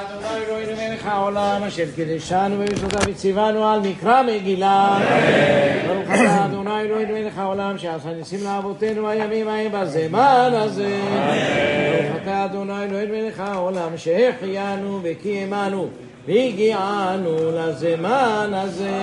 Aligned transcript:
אדוני 0.00 0.44
אלוהינו 0.46 0.72
מלך 0.72 1.06
העולם, 1.06 1.62
אשר 1.62 1.84
קידשנו 1.94 2.56
במצוותיו 2.58 3.00
וציוונו 3.08 3.68
על 3.68 3.80
מקרא 3.80 4.22
מגילה. 4.22 4.98
ברוך 5.86 6.08
אתה 6.08 6.44
אדוני 6.44 6.80
אלוהינו 6.80 7.14
מלך 7.14 7.38
העולם, 7.38 7.78
שעשה 7.78 8.12
ניסים 8.12 8.44
לאבותינו 8.44 9.08
הימים 9.08 9.48
ההם 9.48 9.72
בזמן 9.72 10.50
הזה. 10.52 11.00
ברוך 12.02 12.22
אתה 12.22 12.44
אדוני 12.44 12.84
אלוהינו 12.84 13.14
מלך 13.14 13.40
העולם, 13.40 13.96
שהחיינו 13.96 15.00
וקיימנו 15.02 15.88
והגיענו 16.26 17.36
לזמן 17.52 18.50
הזה. 18.54 19.02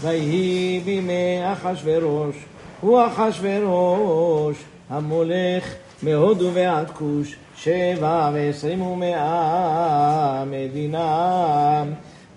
ויהי 0.00 0.80
בימי 0.84 1.40
אחשורוש, 1.52 2.36
הוא 2.80 3.00
אחשורוש, 3.06 4.56
המולך 4.90 5.74
מהודו 6.02 6.50
ועד 6.52 6.90
כוש, 6.90 7.36
שבע 7.64 8.30
ועשרים 8.34 8.82
ומאה 8.82 10.44
מדינה. 10.44 11.84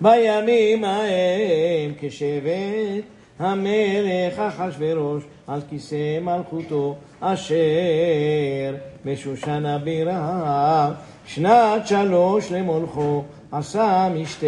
בימים 0.00 0.84
ההם 0.84 1.92
כשבט 2.00 3.04
המלך 3.38 4.38
אחשורוש 4.38 5.24
על 5.46 5.60
כיסא 5.70 6.18
מלכותו, 6.20 6.96
אשר 7.20 8.74
בשושן 9.04 9.66
הבירה, 9.66 10.90
שנת 11.26 11.86
שלוש 11.86 12.52
למולכו, 12.52 13.22
עשה 13.52 14.08
משתה 14.14 14.46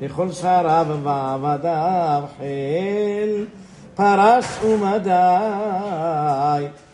לכל 0.00 0.32
שריו 0.32 0.86
ועבדיו 1.02 2.22
חיל. 2.38 3.46
פרס 4.00 4.64
ומדי, 4.64 5.10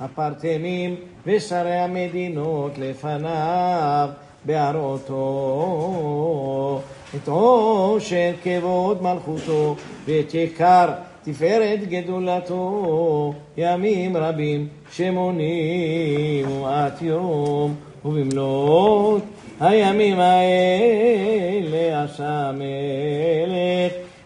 הפרטמים 0.01 0.95
ושרי 1.27 1.75
המדינות 1.75 2.79
לפניו, 2.79 4.09
בהראותו 4.45 5.21
את 7.17 7.29
עושר 7.29 8.33
כבוד 8.43 9.03
מלכותו 9.03 9.77
ואת 10.07 10.35
יקר 10.35 10.89
תפארת 11.25 11.89
גדולתו, 11.89 13.35
ימים 13.57 14.17
רבים 14.17 14.69
שמונים 14.93 16.51
ומעט 16.51 17.03
יום, 17.03 17.75
ובמלאת 18.05 19.23
הימים 19.61 20.21
האלה 20.21 22.05
עשה 22.05 22.51
מלך 22.55 23.66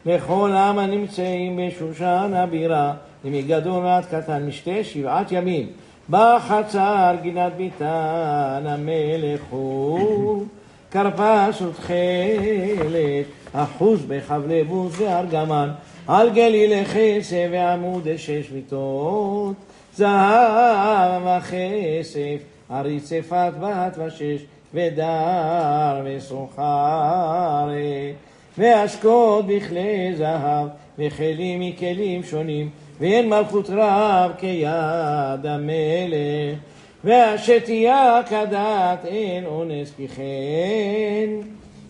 לכל 0.07 0.53
עם 0.53 0.79
הנמצאים 0.79 1.61
בשושן 1.69 2.33
הבירה, 2.35 2.93
ומגדול 3.25 3.85
ועד 3.85 4.05
קטן, 4.05 4.47
משתה 4.47 4.85
שבעת 4.85 5.33
ימים. 5.33 5.67
בחצר 6.11 7.15
גינת 7.23 7.53
ביתן 7.57 8.63
המלך 8.67 9.41
הוא, 9.51 10.45
כרפס 10.91 11.63
ותכלת, 11.63 13.27
אחוז 13.53 14.05
בחבלי 14.09 14.65
בוז 14.65 15.01
וארגמן, 15.01 15.71
על 16.07 16.31
גלילי 16.31 16.85
כסף 16.85 17.47
ועמוד 17.53 18.09
שש 18.17 18.51
מיטות, 18.55 19.55
זהב 19.95 21.23
וכסף, 21.27 22.39
הריצפת 22.69 23.53
בת 23.61 23.99
ושש, 23.99 24.45
ודר 24.75 26.01
וסוחרי. 26.05 28.13
ואשקות 28.59 29.47
בכלי 29.47 30.15
זהב, 30.17 30.69
וכלים 30.99 31.61
מכלים 31.61 32.23
שונים, 32.23 32.71
ואין 33.01 33.29
מלכות 33.29 33.71
רב 33.71 34.33
כיד 34.39 35.47
המלך, 35.47 36.59
והשתייה 37.05 38.21
כדת 38.29 39.05
אין 39.05 39.45
אונס 39.47 39.93
כי 39.97 40.09
כן, 40.09 41.31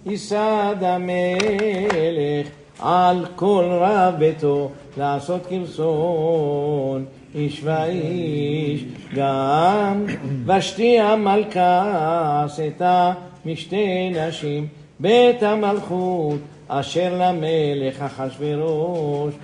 ייסד 0.07 0.77
המלך 0.81 2.47
על 2.79 3.27
כל 3.37 3.65
רב 3.71 4.15
ביתו 4.19 4.71
לעשות 4.97 5.47
כרסון 5.47 7.05
איש 7.35 7.61
ואיש, 7.65 8.85
גם. 9.15 10.05
ושתי 10.47 11.01
המלכה 11.01 12.43
עשתה 12.45 13.13
משתי 13.47 14.11
נשים 14.11 14.67
בית 15.01 15.43
המלכות 15.43 16.39
אשר 16.73 17.15
למלך 17.21 18.03
אחשורוש. 18.03 19.35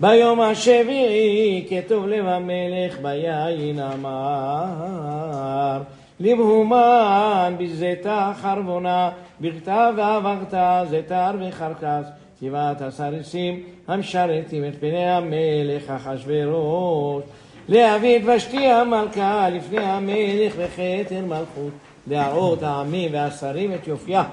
ביום 0.00 0.40
השביעי 0.40 1.66
כתוב 1.70 2.06
לב 2.06 2.26
המלך 2.26 2.98
ביין 3.02 3.80
אמר 3.80 5.82
לבהומן 6.20 7.54
בזיתה 7.58 8.32
חרבונה 8.42 9.10
בכתב 9.40 9.92
ועברת 9.96 10.54
זיתר 10.90 11.30
וחרקס 11.40 12.06
שבעת 12.40 12.82
הסריסים 12.82 13.62
המשרתים 13.88 14.64
את 14.64 14.80
פני 14.80 15.06
המלך 15.06 15.90
אחשורוש 15.90 17.24
להביא 17.68 18.16
את 18.16 18.22
ושתי 18.26 18.66
המלכה 18.66 19.48
לפני 19.48 19.84
המלך 19.84 20.52
וכתר 20.56 21.24
מלכות 21.26 21.72
להראות 22.06 22.62
העמים 22.62 23.10
והשרים 23.12 23.74
את 23.74 23.88
יופייה 23.88 24.24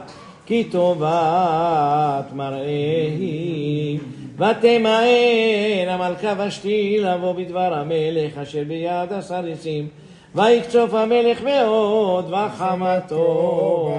כי 0.46 0.64
טובת 0.64 2.34
מראה 2.34 3.08
היא. 3.20 4.00
ותמאן 4.36 5.90
המלכה 5.90 6.34
ושתי 6.38 6.98
לבוא 7.00 7.34
בדבר 7.34 7.74
המלך 7.74 8.38
אשר 8.38 8.64
ביד 8.68 9.14
הסריסים. 9.14 9.88
ויקצוף 10.36 10.94
המלך 10.94 11.44
מאוד 11.44 12.34
וחמתו 12.34 13.96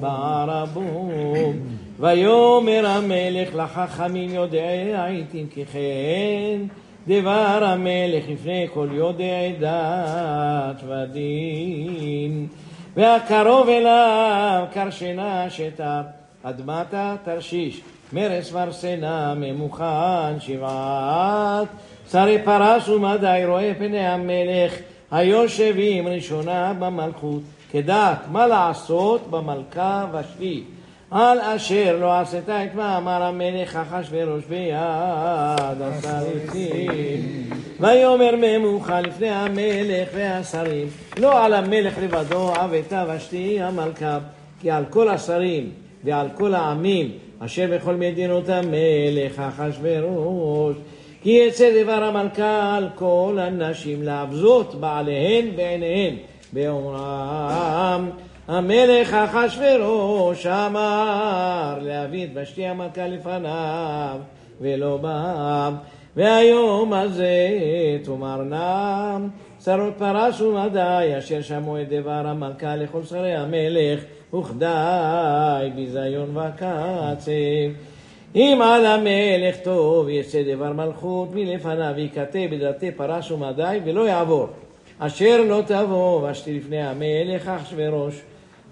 בערבום. 0.00 1.52
ויאמר 2.00 2.86
המלך 2.86 3.54
לחכמים 3.54 4.30
יודעי 4.30 4.94
העיתים 4.94 5.46
כי 5.46 5.64
כן 5.64 6.58
דבר 7.08 7.64
המלך 7.64 8.24
לפני 8.28 8.66
כל 8.74 8.88
יודעי 8.92 9.52
דת 9.60 10.84
ודין. 10.88 12.46
והקרוב 12.96 13.68
אליו 13.68 14.64
קרשנה 14.72 15.50
שתר, 15.50 16.00
אדמתה 16.42 17.14
תרשיש, 17.24 17.80
מרס 18.12 18.50
ורסנה 18.52 19.34
ממוכן 19.36 20.40
שבעת, 20.40 21.68
שרי 22.10 22.38
פרס 22.44 22.88
ומדי 22.88 23.42
רואה 23.46 23.72
פני 23.78 24.06
המלך, 24.06 24.74
היושבים 25.10 26.08
ראשונה 26.08 26.72
במלכות, 26.78 27.42
כדעת 27.70 28.18
מה 28.32 28.46
לעשות 28.46 29.30
במלכה 29.30 30.06
ושבי. 30.12 30.62
על 31.14 31.38
אשר 31.40 31.96
לא 32.00 32.20
עשתה 32.20 32.64
את 32.64 32.74
מאמר 32.74 33.22
המלך 33.22 33.76
אחשורוש 33.76 34.44
ביד 34.48 35.80
הסריסים. 35.80 37.50
ויאמר 37.80 38.34
ממוחה 38.38 39.00
לפני 39.00 39.28
המלך 39.30 40.08
והשרים, 40.14 40.86
לא 41.18 41.44
על 41.44 41.54
המלך 41.54 41.94
לבדו 42.02 42.48
עבתה 42.54 43.04
ושתי 43.08 43.60
המלכה, 43.60 44.18
כי 44.60 44.70
על 44.70 44.84
כל 44.90 45.08
השרים 45.08 45.70
ועל 46.04 46.28
כל 46.34 46.54
העמים 46.54 47.10
אשר 47.38 47.66
בכל 47.72 47.94
מדינות 47.94 48.48
המלך 48.48 49.38
אחשורוש. 49.38 50.76
כי 51.22 51.30
יצא 51.30 51.82
דבר 51.82 52.04
המלכה 52.04 52.76
על 52.76 52.88
כל 52.94 53.38
הנשים 53.40 54.02
להבזות 54.02 54.74
בעליהן 54.74 55.56
בעיניהן, 55.56 56.14
באומרם 56.52 58.10
המלך 58.48 59.14
אחשורוש 59.14 60.46
אמר 60.46 61.78
להביא 61.80 62.24
את 62.24 62.30
ושתי 62.34 62.66
המלכה 62.66 63.06
לפניו 63.06 64.18
ולא 64.60 64.96
בא 64.96 65.70
והיום 66.16 66.92
הזה 66.92 67.48
תאמרנם 68.04 69.28
שרות 69.64 69.94
פרס 69.98 70.40
ומדי 70.40 71.12
אשר 71.18 71.42
שמעו 71.42 71.80
את 71.80 71.88
דבר 71.88 72.26
המלכה 72.26 72.76
לכל 72.76 73.02
שרי 73.02 73.34
המלך 73.34 74.04
וכדי 74.34 75.70
ביזיון 75.74 76.36
וקצב 76.36 77.30
אם 78.34 78.60
על 78.64 78.86
המלך 78.86 79.56
טוב 79.62 80.08
יצא 80.08 80.42
דבר 80.42 80.72
מלכות 80.72 81.28
מלפניו 81.34 81.94
ייכתב 81.96 82.48
בדלתי 82.50 82.90
פרס 82.90 83.30
ומדי 83.30 83.78
ולא 83.84 84.08
יעבור. 84.08 84.46
אשר 84.98 85.44
לא 85.48 85.62
תבוא 85.66 86.30
ושתי 86.30 86.58
לפני 86.58 86.82
המלך 86.82 87.48
אחשורוש 87.48 88.22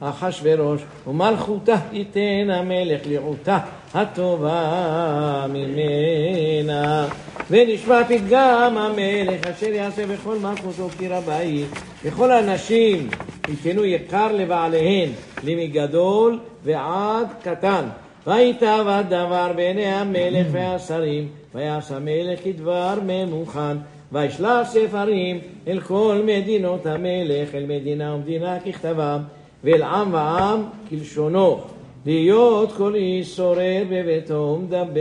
אחשורוש, 0.02 0.82
ומלכותה 1.06 1.76
ייתן 1.92 2.50
המלך 2.50 3.00
לרעותה 3.06 3.58
הטובה 3.94 5.46
ממנה. 5.48 7.06
ונשמע 7.50 8.04
פתגם 8.04 8.78
המלך 8.78 9.46
אשר 9.46 9.66
יעשה 9.66 10.06
בכל 10.06 10.38
מלכותו 10.38 10.88
כי 10.98 11.08
רבאי, 11.08 11.64
וכל 12.04 12.30
הנשים 12.30 13.08
ייתנו 13.48 13.84
יקר 13.84 14.32
לבעליהן, 14.32 15.08
למגדול 15.44 16.38
ועד 16.64 17.26
קטן. 17.42 17.84
ויטב 18.26 18.84
הדבר 18.88 19.52
בעיני 19.56 19.86
המלך 19.86 20.46
והשרים, 20.52 21.28
ויעש 21.54 21.90
המלך 21.92 22.44
כדבר 22.44 22.98
ממוכן. 23.06 23.76
וישלח 24.12 24.68
ספרים 24.68 25.38
אל 25.68 25.80
כל 25.80 26.22
מדינות 26.26 26.86
המלך, 26.86 27.54
אל 27.54 27.64
מדינה 27.68 28.14
ומדינה 28.14 28.60
ככתבם. 28.60 29.18
ואל 29.64 29.82
עם 29.82 30.14
ועם 30.14 30.62
כלשונו. 30.88 31.60
להיות 32.06 32.72
כל 32.72 32.94
איש 32.94 33.36
שורר 33.36 33.82
בביתו 33.90 34.58
ומדבר. 34.58 35.00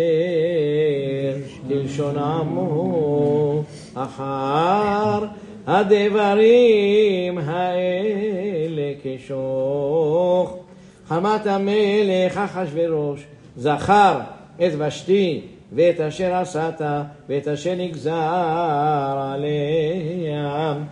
כלשון 1.68 2.18
עמו 2.18 3.64
אחר 3.94 5.26
הדברים 5.68 7.38
האלה 7.38 8.94
כשוך. 9.04 10.58
חמת 11.08 11.48
המלך 11.48 12.38
אחשורוש 12.38 13.24
זכר 13.58 14.20
את 14.56 14.72
ושתי 14.78 15.42
ואת 15.74 16.00
אשר 16.00 16.34
עשת 16.36 16.82
ואת 17.30 17.48
אשר 17.48 17.76
נגזר 17.76 18.12
עליהם 19.34 20.84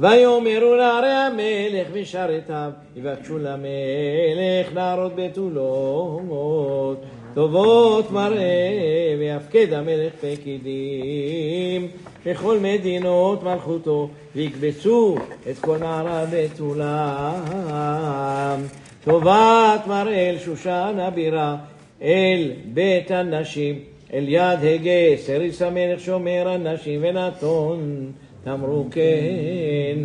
ויאמרו 0.00 0.76
נערי 0.76 1.10
המלך 1.10 1.88
ושרתיו, 1.92 2.70
יבקשו 2.96 3.38
למלך 3.38 4.74
נערות 4.74 5.12
בתולות, 5.16 7.02
טובות 7.34 8.10
מראה, 8.10 9.14
ויפקד 9.18 9.72
המלך 9.72 10.12
פקידים 10.20 11.88
בכל 12.26 12.58
מדינות 12.62 13.42
מלכותו, 13.42 14.08
ויקבצו 14.36 15.16
את 15.50 15.58
כל 15.58 15.78
נערה 15.78 16.24
בתולם. 16.32 17.34
טובת 19.04 19.86
מראה 19.86 20.30
אל 20.30 20.38
שושן 20.38 20.96
הבירה, 20.98 21.56
אל 22.02 22.50
בית 22.64 23.10
הנשים, 23.10 23.78
אל 24.12 24.24
יד 24.28 24.58
הגה, 24.62 25.16
סריס 25.16 25.62
המלך 25.62 26.00
שומר 26.00 26.48
הנשים 26.48 27.00
ונתון. 27.02 28.12
אמרו 28.48 28.86
כן. 28.90 29.98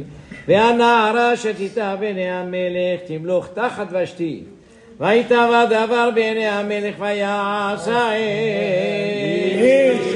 והנערה 0.47 1.37
שתיתה 1.37 1.95
בעיני 1.99 2.29
המלך 2.29 3.01
תמלוך 3.07 3.47
תחת 3.53 3.87
ושתי. 3.91 4.43
ויטבע 4.99 5.65
דבר 5.65 6.09
בעיני 6.15 6.47
המלך 6.47 6.95
ויעשה 6.99 8.15
איש. 8.15 10.07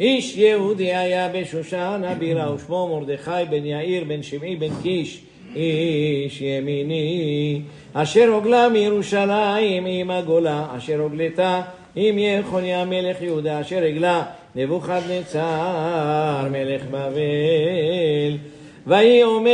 איש 0.00 0.36
יהודי 0.36 0.94
היה 0.94 1.28
בשושן 1.28 2.02
הבירה 2.06 2.54
ושמו 2.54 2.88
מרדכי 2.88 3.30
בן 3.50 3.64
יאיר 3.64 4.04
בן 4.04 4.22
שמעי 4.22 4.56
בן 4.56 4.82
קיש 4.82 5.20
איש 5.56 6.40
ימיני, 6.40 7.60
אשר 7.92 8.28
הוגלה 8.28 8.68
מירושלים 8.68 9.86
עם 9.86 10.10
הגולה, 10.10 10.66
אשר 10.76 11.00
הוגלתה 11.00 11.62
עם 11.96 12.18
יחוניה 12.18 12.84
מלך 12.84 13.22
יהודה, 13.22 13.60
אשר 13.60 13.82
הגלה 13.82 14.22
נבוכדנצר 14.54 15.40
מלך 16.50 16.82
בבל. 16.90 18.36
ויהי 18.86 19.22
אומן 19.22 19.48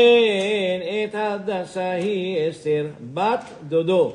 את 1.05 1.15
הדסה 1.15 1.91
היא 1.91 2.51
אסתר, 2.51 2.87
בת 3.15 3.45
דודו, 3.69 4.13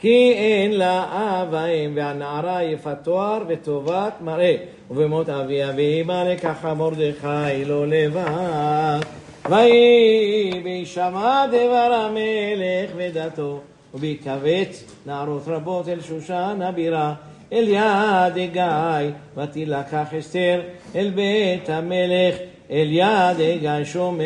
כי 0.00 0.32
אין 0.32 0.72
לה 0.72 1.04
אב 1.10 1.48
ואם, 1.50 1.92
והנערה 1.94 2.62
יפת 2.62 2.96
תואר 3.02 3.42
וטובת 3.48 4.12
מראה, 4.20 4.56
ובמות 4.90 5.28
אביה 5.28 5.72
ואימה 5.76 6.24
לקחה 6.24 6.74
מרדכי 6.74 7.64
לא 7.66 7.86
לבד. 7.86 9.27
ויהי 9.50 10.60
בהישמע 10.62 11.46
דבר 11.46 11.92
המלך 11.94 12.90
ודתו, 12.96 13.60
ובהתכווץ 13.94 14.84
נערות 15.06 15.42
רבות 15.46 15.88
אל 15.88 16.00
שושן 16.00 16.58
הבירה, 16.62 17.14
אל 17.52 17.68
יד 17.68 18.38
הגיא, 18.42 19.10
ותילקח 19.36 20.14
אסתר 20.18 20.60
אל 20.96 21.10
בית 21.10 21.70
המלך, 21.70 22.36
אל 22.70 22.88
יד 22.90 23.40
הגיא 23.40 23.84
שומר 23.84 24.24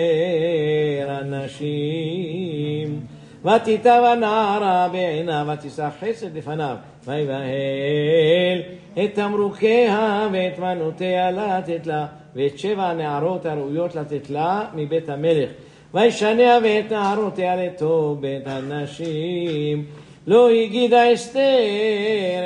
הנשים. 1.08 3.00
ותיטב 3.44 4.02
הנערה 4.12 4.88
בעיניו, 4.92 5.46
ותישא 5.52 5.88
חסד 6.00 6.36
לפניו, 6.36 6.76
ויבהל 7.04 8.62
את 8.92 9.14
תמרוקיה 9.14 10.28
ואת 10.32 10.58
מנותיה 10.58 11.30
לתת 11.30 11.86
לה. 11.86 12.06
ואת 12.34 12.58
שבע 12.58 12.84
הנערות 12.84 13.46
הראויות 13.46 13.94
לתת 13.94 14.31
לה 14.31 14.64
מבית 14.75 15.08
המלך. 15.08 15.50
וישניה 15.94 16.58
ואת 16.62 16.93
נערותיה 16.93 17.56
לטוב 17.56 18.20
בית 18.20 18.46
הנשים. 18.46 19.84
לא 20.26 20.50
הגידה 20.50 21.14
אסתר 21.14 21.40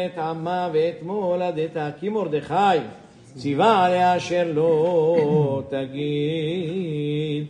את 0.06 0.19
עמה 0.19 0.69
ואת 0.73 1.03
מולדתה, 1.03 1.91
כי 2.00 2.09
מרדכי 2.09 2.79
ציווה 3.37 3.85
עליה 3.85 4.17
אשר 4.17 4.47
לא 4.55 5.62
תגיד. 5.69 7.47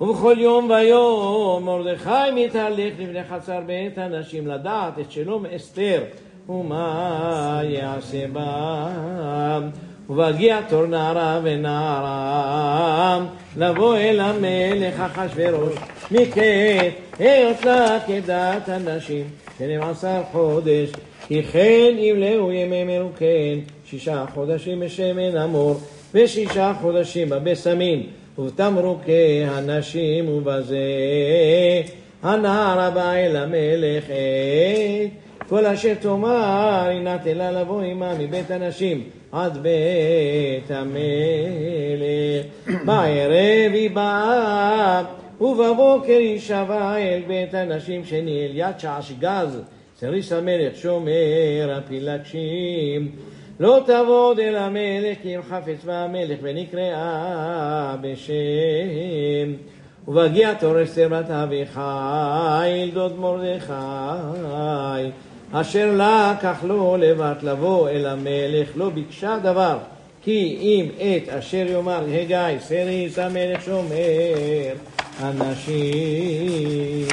ובכל 0.00 0.36
יום 0.38 0.70
ויום 0.70 1.64
מרדכי 1.64 2.30
מתהלך 2.34 2.94
לפני 2.98 3.24
חצר 3.24 3.60
בית 3.66 3.98
הנשים 3.98 4.46
לדעת 4.46 4.98
את 4.98 5.10
שלום 5.10 5.46
אסתר 5.46 6.02
ומה 6.48 7.60
יעשה 7.64 8.28
בה. 8.32 9.60
ובהגיע 10.08 10.60
תור 10.68 10.86
נערה 10.86 11.40
ונערה 11.42 13.26
לבוא 13.56 13.96
אל 13.96 14.20
המלך 14.20 15.00
אחשורוש 15.00 15.74
מקט 16.10 16.38
היות 17.18 17.64
לה 17.64 17.98
כדעת 18.06 18.68
הנשים 18.68 19.24
שנים 19.58 19.82
עשר 19.82 20.22
חודש 20.32 20.90
כי 21.26 21.42
כן 21.42 21.94
ימלאו 21.98 22.52
ימי 22.52 22.84
מרוקן 22.84 23.58
שישה 23.84 24.24
חודשים 24.34 24.80
בשמן 24.80 25.36
אמור 25.36 25.80
ושישה 26.14 26.72
חודשים 26.80 27.28
בבשמין 27.28 28.02
ובתמרוקי 28.38 29.44
הנשים 29.46 30.28
ובזה. 30.28 30.78
הנערה 32.22 32.90
באה 32.90 33.26
אל 33.26 33.36
המלך 33.36 34.04
עת 34.04 35.27
כל 35.48 35.66
אשר 35.66 35.94
תאמר 35.94 36.88
הנה 36.90 37.18
תלה 37.18 37.50
לבוא 37.50 37.82
עמה 37.82 38.14
מבית 38.18 38.50
הנשים 38.50 39.04
עד 39.32 39.58
בית 39.58 40.70
המלך. 40.70 40.98
בערב 42.86 43.72
היא 43.72 43.90
באה, 43.90 45.02
ובבוקר 45.40 46.18
היא 46.18 46.40
שבה 46.40 46.96
אל 46.96 47.22
בית 47.26 47.54
הנשים 47.54 48.04
שני 48.04 48.46
אל 48.46 48.50
יד 48.54 48.78
שעשגז, 48.78 49.62
סריס 49.96 50.32
המלך 50.32 50.76
שומר 50.76 51.76
הפילגשים. 51.78 53.10
לא 53.60 53.80
תעבוד 53.86 54.38
אל 54.38 54.56
המלך 54.56 55.18
כי 55.22 55.36
אם 55.36 55.42
חפץ 55.42 55.84
בה 55.84 56.04
המלך 56.04 56.38
ונקראה 56.42 57.94
בשם. 58.00 59.52
ובהגיע 60.08 60.54
תור 60.54 60.82
אסתר 60.82 61.08
בת 61.08 61.30
אביחיל 61.30 62.90
דוד 62.94 63.18
מרדכי 63.18 63.72
אשר 65.52 65.92
לקח 65.94 66.64
לו 66.64 66.96
לבת 66.96 67.42
לבוא 67.42 67.88
אל 67.88 68.06
המלך, 68.06 68.68
לא 68.76 68.88
ביקשה 68.88 69.38
דבר, 69.42 69.78
כי 70.22 70.58
אם 70.60 70.88
את 70.96 71.28
אשר 71.28 71.66
יאמר 71.68 72.04
הגיא, 72.12 72.58
סריס 72.58 73.18
המלך 73.18 73.64
שומר 73.64 74.72
אנשים. 75.22 77.06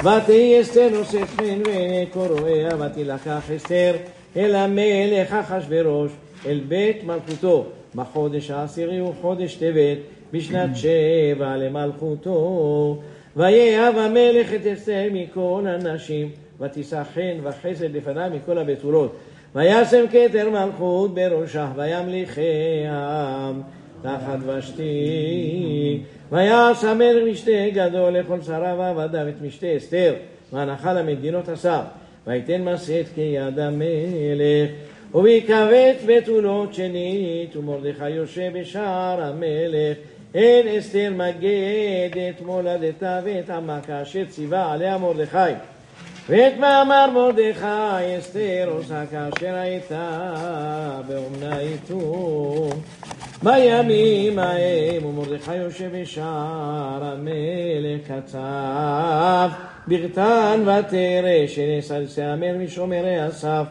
ותהי 0.00 0.60
אסתר 0.60 0.88
נושאת 0.92 1.28
חן 1.28 1.60
ועיני 1.66 2.06
קורואיה, 2.12 2.70
ותילקח 2.78 3.50
אסתר 3.56 3.92
אל 4.36 4.54
המלך 4.54 5.32
אחשורוש, 5.32 6.12
אל 6.46 6.60
בית 6.68 7.04
מלכותו, 7.04 7.66
בחודש 7.94 8.50
העשירי 8.50 8.98
הוא 8.98 9.14
חודש 9.20 9.54
טבת, 9.54 9.98
בשנת 10.32 10.76
שבע 10.76 11.56
למלכותו. 11.56 12.96
ויהב 13.36 13.98
המלך 13.98 14.54
את 14.54 14.66
אסתר 14.66 15.08
מכל 15.12 15.64
הנשים. 15.66 16.30
ותישא 16.60 17.02
חן 17.14 17.38
וחסד 17.42 17.96
לפניו 17.96 18.30
מכל 18.34 18.58
הבתולות. 18.58 19.16
וישם 19.54 20.04
כתר 20.10 20.50
מלכות 20.50 21.14
בראשה, 21.14 21.68
וימליכיה 21.76 23.52
תחת 24.02 24.38
ושתי. 24.46 26.00
ויעש 26.32 26.84
המלך 26.84 27.32
משתה 27.32 27.70
גדול 27.74 28.12
לכל 28.12 28.40
שריו 28.42 28.76
ועבדיו 28.78 29.28
את 29.28 29.42
משתה 29.42 29.76
אסתר, 29.76 30.14
והנחה 30.52 30.92
למדינות 30.92 31.48
עשה. 31.48 31.82
ויתן 32.26 32.64
משאת 32.64 33.06
כיד 33.14 33.58
המלך. 33.58 34.70
וביקבץ 35.14 36.04
בתולות 36.06 36.74
שנית, 36.74 37.56
ומרדכי 37.56 38.10
יושב 38.10 38.50
בשער 38.60 39.22
המלך. 39.22 39.96
אין 40.34 40.78
אסתר 40.78 41.10
מגד 41.14 42.18
את 42.30 42.40
מולדתה 42.40 43.20
ואת 43.24 43.50
עמה 43.50 43.80
כאשר 43.86 44.24
ציווה 44.24 44.72
עליה 44.72 44.98
מרדכי. 44.98 45.52
ואת 46.28 46.58
מאמר 46.58 47.06
מרדכי 47.14 48.18
אסתר 48.18 48.70
עושה 48.70 49.02
כאשר 49.06 49.54
הייתה 49.54 51.00
באומנה 51.08 51.58
איתו. 51.58 52.70
בימים 53.42 54.38
ההם 54.38 55.04
ומרדכי 55.04 55.56
יושב 55.56 56.02
בשער 56.02 57.04
המלך 57.04 58.00
קצב 58.06 59.50
ברתן 59.86 60.60
ותרא 60.62 61.46
שנעשה 61.46 61.98
לסמל 61.98 62.56
משומרי 62.56 63.28
אסף 63.28 63.64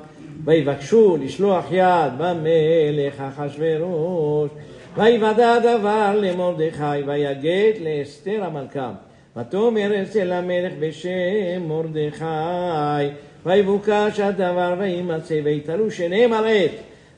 ויבקשו 0.45 1.17
לשלוח 1.21 1.65
יד 1.71 2.11
במלך 2.17 3.21
אחשורוש. 3.21 4.49
ויוודע 4.95 5.53
הדבר 5.53 6.15
למרדכי, 6.21 7.03
ויגד 7.05 7.73
לאסתר 7.81 8.43
המלכה. 8.43 8.91
ותאמר 9.41 10.01
אצל 10.01 10.31
המלך 10.31 10.73
בשם 10.79 11.67
מרדכי, 11.67 12.25
ויבוקש 13.45 14.19
הדבר 14.19 14.75
וימצא, 14.79 15.39
ויתלו 15.43 15.91
שניהם 15.91 16.33
על 16.33 16.45
עת. 16.47 16.71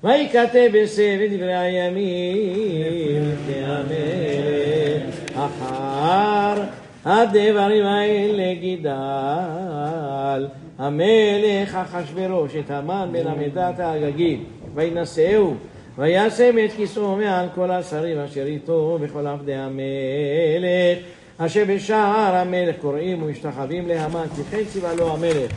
ויכתב 0.03 0.69
בספר 0.73 1.27
דברי 1.29 1.55
הימים 1.55 3.23
לפני 3.33 3.65
המלך, 3.65 5.15
אחר 5.35 6.63
הדברים 7.05 7.85
האלה 7.85 8.53
גידל 8.53 10.47
המלך 10.77 11.75
אחשורוש 11.75 12.55
את 12.55 12.71
המן 12.71 13.09
בן 13.11 13.27
עמדת 13.27 13.79
האגגית, 13.79 14.39
וינשאהו 14.75 15.53
וישם 15.97 16.55
את 16.65 16.71
כיסאו 16.71 17.15
מעל 17.15 17.45
כל 17.55 17.71
השרים 17.71 18.17
אשר 18.19 18.45
איתו 18.45 18.97
וכל 19.01 19.27
עבדי 19.27 19.53
המלך 19.53 20.97
אשר 21.45 21.63
בשער 21.67 22.35
המלך 22.35 22.75
קוראים 22.81 23.23
ומשתחווים 23.23 23.87
להמן 23.87 24.25
כי 24.35 24.41
כן 24.51 24.63
ציווה 24.71 24.93
לו 24.93 25.13
המלך. 25.13 25.51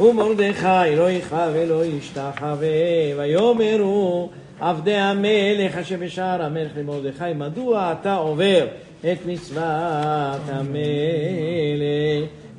ומרדכי 0.00 0.96
לא 0.96 1.10
יכאב 1.10 1.52
ולא 1.54 1.84
ישתחווה. 1.84 2.68
ויאמרו 3.16 4.30
עבדי 4.60 4.94
המלך 4.94 5.76
אשר 5.76 5.96
בשער 5.96 6.42
המלך 6.42 6.72
למרדכי 6.76 7.32
מדוע 7.34 7.94
אתה 8.00 8.14
עובר 8.14 8.66
את 9.00 9.26
מצוות 9.26 10.40
המלך? 10.46 10.80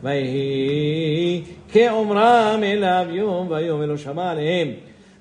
ויהי 0.03 1.41
כאומרם 1.71 2.59
אליו 2.63 3.05
יום 3.09 3.47
ויום 3.51 3.79
ולא 3.79 3.97
שמע 3.97 4.31
עליהם. 4.31 4.71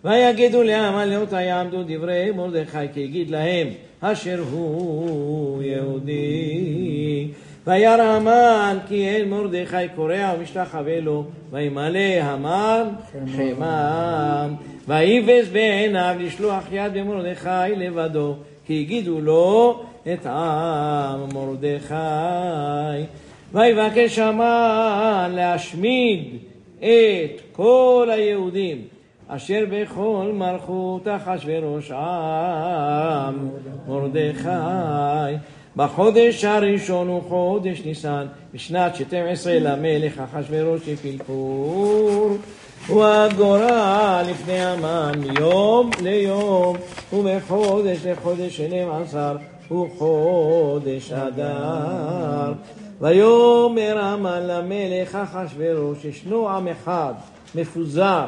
ויגידו 0.04 0.62
להמן 0.62 1.08
לאותה 1.08 1.40
יעמדו 1.40 1.82
דברי 1.86 2.30
מרדכי 2.30 2.78
כי 2.94 3.00
יגיד 3.00 3.30
להם 3.30 3.68
אשר 4.00 4.44
הוא 4.50 5.62
יהודי 5.62 7.28
וירא 7.70 8.02
המן 8.02 8.78
כי 8.88 9.08
אין 9.08 9.30
מרדכי 9.30 9.88
קורע 9.96 10.34
ומשתחווה 10.38 11.00
לו 11.00 11.24
וימלא 11.50 12.22
המן 12.22 12.88
חמם 13.36 14.54
ויבז 14.88 15.48
בעיניו 15.52 16.16
לשלוח 16.18 16.64
יד 16.72 16.92
במרדכי 16.94 17.76
לבדו 17.76 18.34
כי 18.66 18.80
הגידו 18.80 19.20
לו 19.20 19.82
את 20.12 20.26
עם 20.26 21.28
מרדכי. 21.34 21.94
ויבקש 23.52 24.18
המן 24.18 25.32
להשמיד 25.34 26.36
את 26.78 27.40
כל 27.52 28.08
היהודים 28.12 28.78
אשר 29.28 29.64
בכל 29.70 30.32
מלכות 30.34 31.08
אחשורוש 31.08 31.90
עם 31.90 33.48
מרדכי 33.88 34.48
בחודש 35.80 36.44
הראשון 36.44 37.08
הוא 37.08 37.22
חודש 37.28 37.82
ניסן 37.84 38.26
בשנת 38.54 38.96
12 38.96 39.58
למלך 39.60 40.20
אחשורוש 40.20 40.88
לפלפור. 40.88 42.36
והגורל 42.88 44.22
לפני 44.30 44.64
המן 44.64 45.12
מיום 45.18 45.90
ליום 46.02 46.76
ובחודש 47.12 48.06
לחודש 48.06 48.56
שנים 48.56 48.90
עשר 48.90 49.36
הוא 49.68 49.88
חודש 49.98 51.12
אדר. 51.12 52.52
ויאמר 53.00 53.98
המן 53.98 54.42
למלך 54.42 55.14
אחשורוש 55.14 56.04
ישנו 56.04 56.48
עם 56.48 56.68
אחד 56.68 57.14
מפוזר 57.54 58.26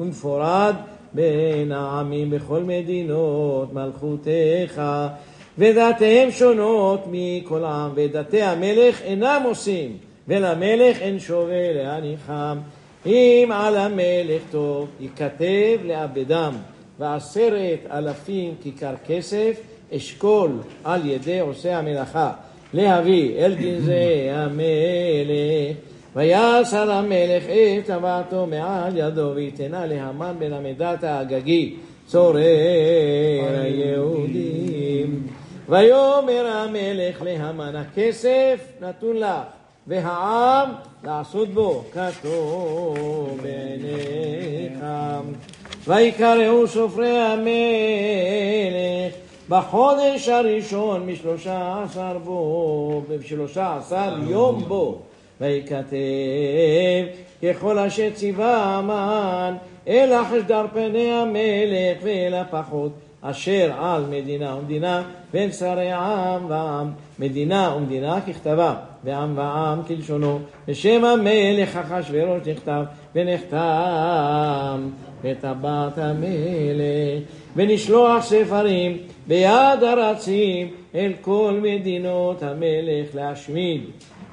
ומפורד 0.00 0.74
בין 1.12 1.72
העמים 1.72 2.30
בכל 2.30 2.62
מדינות 2.62 3.72
מלכותך 3.72 4.82
ודתיהם 5.58 6.30
שונות 6.30 7.04
מכל 7.10 7.64
עם 7.64 7.90
ודתי 7.94 8.42
המלך 8.42 9.02
אינם 9.02 9.42
עושים 9.44 9.96
ולמלך 10.28 11.00
אין 11.00 11.18
שווה 11.18 11.72
להניחם. 11.72 12.58
אם 13.06 13.50
על 13.54 13.76
המלך 13.76 14.42
טוב 14.50 14.88
ייכתב 15.00 15.78
לאבדם 15.84 16.52
ועשרת 16.98 17.78
אלפים 17.90 18.54
כיכר 18.62 18.94
כסף 19.06 19.60
אשכול 19.96 20.50
על 20.84 21.00
ידי 21.06 21.40
עושי 21.40 21.70
המלאכה 21.70 22.32
להביא 22.74 23.38
אל 23.38 23.54
גנזי 23.54 24.30
המלך. 24.30 25.76
ויסר 26.16 26.90
המלך 26.90 27.44
את 27.44 27.86
טבעתו 27.86 28.46
מעל 28.46 28.96
ידו 28.96 29.30
ויתנה 29.34 29.86
להמן 29.86 30.34
בן 30.38 30.52
עמדת 30.52 31.04
האגגי 31.04 31.74
צורר 32.06 32.40
היהודים 33.60 35.26
ויאמר 35.68 36.46
המלך 36.46 37.22
להמן 37.22 37.76
הכסף 37.76 38.60
נתון 38.80 39.16
לך 39.16 39.42
והעם 39.86 40.70
לעשות 41.04 41.48
בו 41.48 41.84
כתוב 41.92 43.40
בעיניך 43.42 44.84
ויקראו 45.88 46.66
סופרי 46.66 47.18
המלך 47.18 47.52
בחודש 49.48 50.28
הראשון 50.28 51.06
משלושה 51.06 51.82
עשר 51.84 52.18
בו, 52.24 53.02
בשלושה 53.08 53.76
עשר 53.76 54.14
יום 54.28 54.64
בו. 54.68 54.98
ויכתב 55.40 55.96
ככל 57.42 57.78
אשר 57.78 58.10
ציווה 58.14 58.64
המן 58.64 59.54
אל 59.88 60.12
החשדר 60.12 60.66
פני 60.72 61.12
המלך 61.12 61.98
ואל 62.02 62.34
הפחות 62.34 62.92
אשר 63.22 63.72
על 63.78 64.04
מדינה 64.10 64.56
ומדינה 64.56 65.02
בין 65.32 65.52
שרי 65.52 65.90
עם 65.92 66.50
ועם 66.50 66.88
מדינה 67.18 67.74
ומדינה 67.76 68.20
ככתבה 68.20 68.74
ועם 69.04 69.36
ועם 69.36 69.82
כלשונו 69.82 70.38
בשם 70.68 71.04
המלך 71.04 71.76
אחשורוש 71.76 72.48
נכתב 72.48 72.82
ונחתם 73.14 74.88
בטבעת 75.24 75.98
המלך 75.98 77.22
ונשלוח 77.56 78.24
ספרים 78.24 78.96
ביד 79.26 79.82
הרצים 79.82 80.68
אל 80.94 81.12
כל 81.20 81.58
מדינות 81.62 82.42
המלך 82.42 83.14
להשמיד 83.14 83.80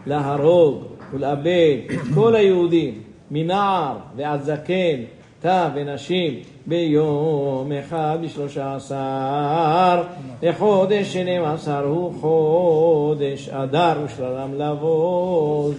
להרוג 0.05 0.83
ולאבד 1.13 1.77
את 1.91 1.99
כל 2.13 2.35
היהודים 2.35 3.01
מנער 3.31 3.97
ועד 4.15 4.41
זקן, 4.41 5.01
טף 5.41 5.67
ונשים 5.75 6.39
ביום 6.69 7.71
אחד 7.71 8.17
בשלושה 8.23 8.75
עשר 8.75 10.03
לחודש 10.43 11.13
שנים 11.13 11.45
עשר 11.45 11.85
הוא 11.85 12.13
חודש 12.21 13.49
אדר 13.49 13.93
ושללם 14.05 14.61
לבוז. 14.61 15.75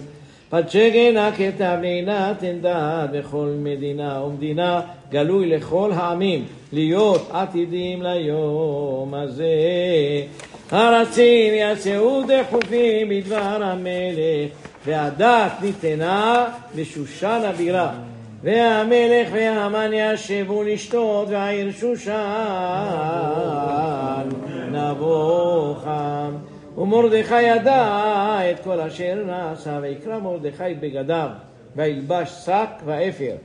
פצ'גנה 0.49 1.31
כתב 1.37 1.77
לעינתן 1.81 2.59
דעת 2.61 3.11
בכל 3.11 3.53
מדינה 3.63 4.23
ומדינה 4.23 4.81
גלוי 5.09 5.49
לכל 5.49 5.91
העמים 5.95 6.45
להיות 6.73 7.29
עתידים 7.31 8.01
ליום 8.03 9.13
הזה. 9.13 9.45
הרצים 10.71 11.53
יצאו 11.57 12.21
דחופים 12.27 13.09
בדבר 13.09 13.63
המלך 13.63 14.51
והדת 14.85 15.51
ניתנה 15.61 16.45
בשושן 16.75 17.41
הבירה 17.45 17.91
והמלך 18.43 19.27
והמן 19.31 19.91
ישבו 19.93 20.63
לשתות 20.63 21.27
והעיר 21.29 21.71
שושן 21.71 22.13
נבוכם. 24.71 26.31
ומרדכי 26.77 27.41
ידע 27.41 28.39
את 28.51 28.59
כל 28.63 28.79
אשר 28.79 29.23
נעשה 29.25 29.79
ויקרא 29.81 30.19
מרדכי 30.19 30.73
בגדיו 30.79 31.29
וילבש 31.75 32.29
שק 32.45 32.69
ואפר 32.85 33.35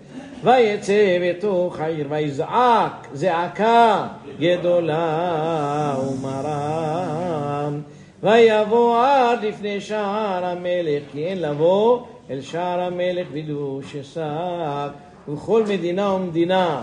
ויצא 0.45 1.19
בתוך 1.23 1.81
העיר 1.81 2.07
ויזעק 2.11 3.09
זעקה 3.13 4.07
גדולה 4.41 5.95
ומרם. 6.09 7.81
ויבוא 8.23 9.05
עד 9.05 9.45
לפני 9.45 9.81
שער 9.81 10.45
המלך 10.45 11.03
כי 11.13 11.27
אין 11.27 11.43
לבוא 11.43 12.01
אל 12.31 12.41
שער 12.41 12.81
המלך 12.81 13.27
וידעו 13.33 13.81
ששק 13.91 14.91
וכל 15.29 15.65
מדינה 15.69 16.13
ומדינה 16.13 16.83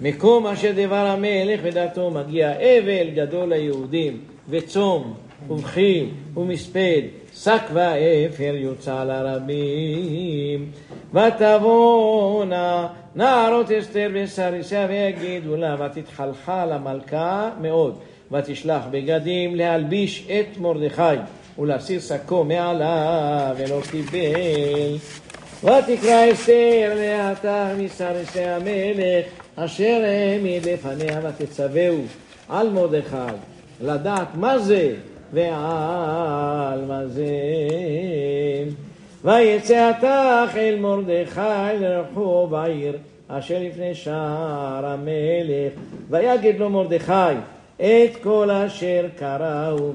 מקום 0.00 0.46
אשר 0.46 0.72
דבר 0.76 1.06
המלך 1.06 1.60
ודתו 1.62 2.10
מגיע 2.10 2.52
אבל 2.52 3.10
גדול 3.14 3.54
ליהודים 3.54 4.20
וצום 4.48 5.14
ובכי 5.48 6.06
ומספד 6.36 7.02
שק 7.34 7.62
ואפר 7.72 8.54
יוצא 8.54 9.04
לרבים. 9.04 10.70
ותבואנה 11.14 12.86
נערות 13.14 13.70
אסתר 13.70 14.10
וסריסיה 14.14 14.86
ויגידו 14.88 15.56
לה 15.56 15.76
ותתחלחל 15.78 16.72
המלכה 16.72 17.50
מאוד 17.60 17.98
ותשלח 18.32 18.82
בגדים 18.90 19.54
להלביש 19.54 20.28
את 20.30 20.58
מרדכי 20.58 21.02
ולהסיר 21.58 22.00
שקו 22.00 22.44
מעליו 22.44 23.56
ולא 23.56 23.80
קיבל 23.90 24.96
ותקרא 25.62 26.32
אסתר 26.32 26.92
לאתר 26.94 27.66
מסריסי 27.78 28.44
המלך 28.44 29.26
אשר 29.56 30.02
העמיד 30.04 30.66
לפניה 30.66 31.20
ותצווהו 31.22 32.02
על 32.48 32.70
מרדכי, 32.70 33.16
לדעת 33.80 34.28
מה 34.34 34.58
זה 34.58 34.92
ועל 35.32 36.84
מה 36.88 37.06
זה. 37.06 37.24
ויצא 39.24 39.90
התך 39.90 40.56
אל 40.56 40.78
מרדכי 40.78 41.78
לרחוב 41.80 42.54
העיר 42.54 42.96
אשר 43.28 43.58
לפני 43.60 43.94
שער 43.94 44.86
המלך, 44.86 45.72
ויגד 46.10 46.58
לו 46.58 46.70
מרדכי 46.70 47.36
את 47.76 48.16
כל 48.22 48.50
אשר 48.50 49.06
קראו 49.18 49.92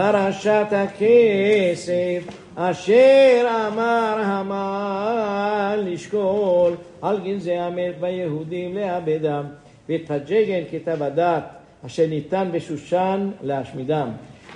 בפרשת 0.00 0.66
הכסף, 0.70 2.22
אשר 2.56 3.46
אמר 3.68 4.16
המן 4.24 5.76
לשקול 5.84 6.72
על 7.02 7.20
גנזי 7.20 7.52
המלך 7.52 7.96
ביהודים 8.00 8.76
לאבדם, 8.76 9.44
ואת 9.88 10.00
פג'גן 10.06 10.62
כתב 10.70 11.02
הדת 11.02 11.42
אשר 11.86 12.06
ניתן 12.06 12.48
בשושן 12.52 13.30
להשמידם. 13.42 14.08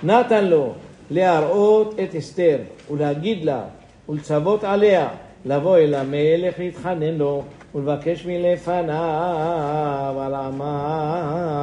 נתן 0.03 0.45
לו 0.45 0.73
להראות 1.11 1.99
את 2.03 2.15
אסתר 2.15 2.57
ולהגיד 2.91 3.45
לה 3.45 3.61
ולצוות 4.09 4.63
עליה 4.63 5.07
לבוא 5.45 5.77
אל 5.77 5.93
המלך 5.93 6.59
להתחנן 6.59 7.13
לו 7.17 7.43
ולבקש 7.75 8.25
מלפניו 8.25 10.15
על 10.21 10.33
עמם. 10.35 11.54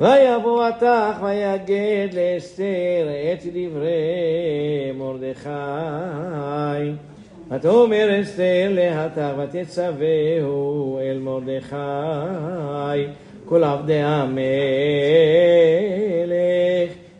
ויבוא 0.00 0.66
התך 0.66 1.22
ויגד 1.22 2.08
לאסתר 2.12 3.08
את 3.32 3.46
דברי 3.46 4.92
מרדכי. 4.94 5.48
ותאמר 7.50 8.20
אסתר 8.22 8.68
להתך 8.70 9.20
ותצווהו 9.38 10.98
אל 11.02 11.18
מרדכי 11.18 11.76
כל 13.44 13.64
עבדי 13.64 14.02
המלך 14.02 14.40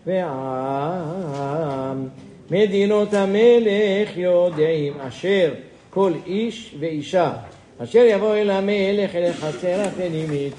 ועם 0.06 2.08
מדינות 2.50 3.14
המלך 3.14 4.16
יודעים 4.16 4.92
אשר 5.08 5.52
כל 5.90 6.12
איש 6.26 6.74
ואישה 6.80 7.32
אשר 7.78 8.04
יבוא 8.08 8.36
אל 8.36 8.50
המלך 8.50 9.14
אל 9.14 9.24
החצר 9.24 9.80
הפנימית 9.80 10.52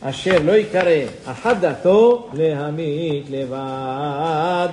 אשר 0.00 0.36
לא 0.44 0.52
יקרא 0.52 0.90
אחת 1.26 1.56
דתו 1.60 2.28
להמית 2.34 3.24
לבד 3.30 4.68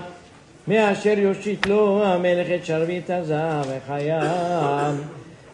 מאשר 0.68 1.14
יושיט 1.20 1.66
לו 1.66 2.04
המלך 2.04 2.48
את 2.56 2.66
שרביט 2.66 3.10
הזהב 3.10 3.66
וחייו 3.70 4.96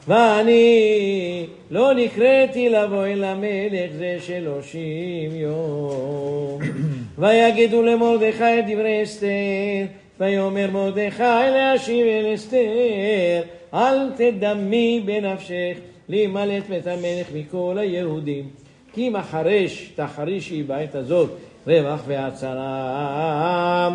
ואני 0.07 1.45
לא 1.71 1.93
נקראתי 1.93 2.69
לבוא 2.69 3.05
אל 3.05 3.23
המלך 3.23 3.91
זה 3.97 4.17
שלושים 4.21 5.35
יום 5.35 6.59
ויגידו 7.19 7.81
למרדכי 7.81 8.59
את 8.59 8.65
דברי 8.67 9.03
אסתר 9.03 9.85
ויאמר 10.19 10.71
מרדכי 10.71 11.23
להשיב 11.53 12.07
אל 12.07 12.35
אסתר 12.35 13.41
אל 13.73 14.09
תדמי 14.17 15.01
בנפשך 15.05 15.77
להימלט 16.09 16.63
בית 16.69 16.87
המלך 16.87 17.27
מכל 17.35 17.77
היהודים 17.79 18.62
כי 18.93 19.07
אם 19.07 19.15
החרש 19.15 19.91
תחרישי 19.95 20.63
בעת 20.63 20.95
הזאת 20.95 21.29
רווח 21.67 22.03
והצלה 22.07 23.89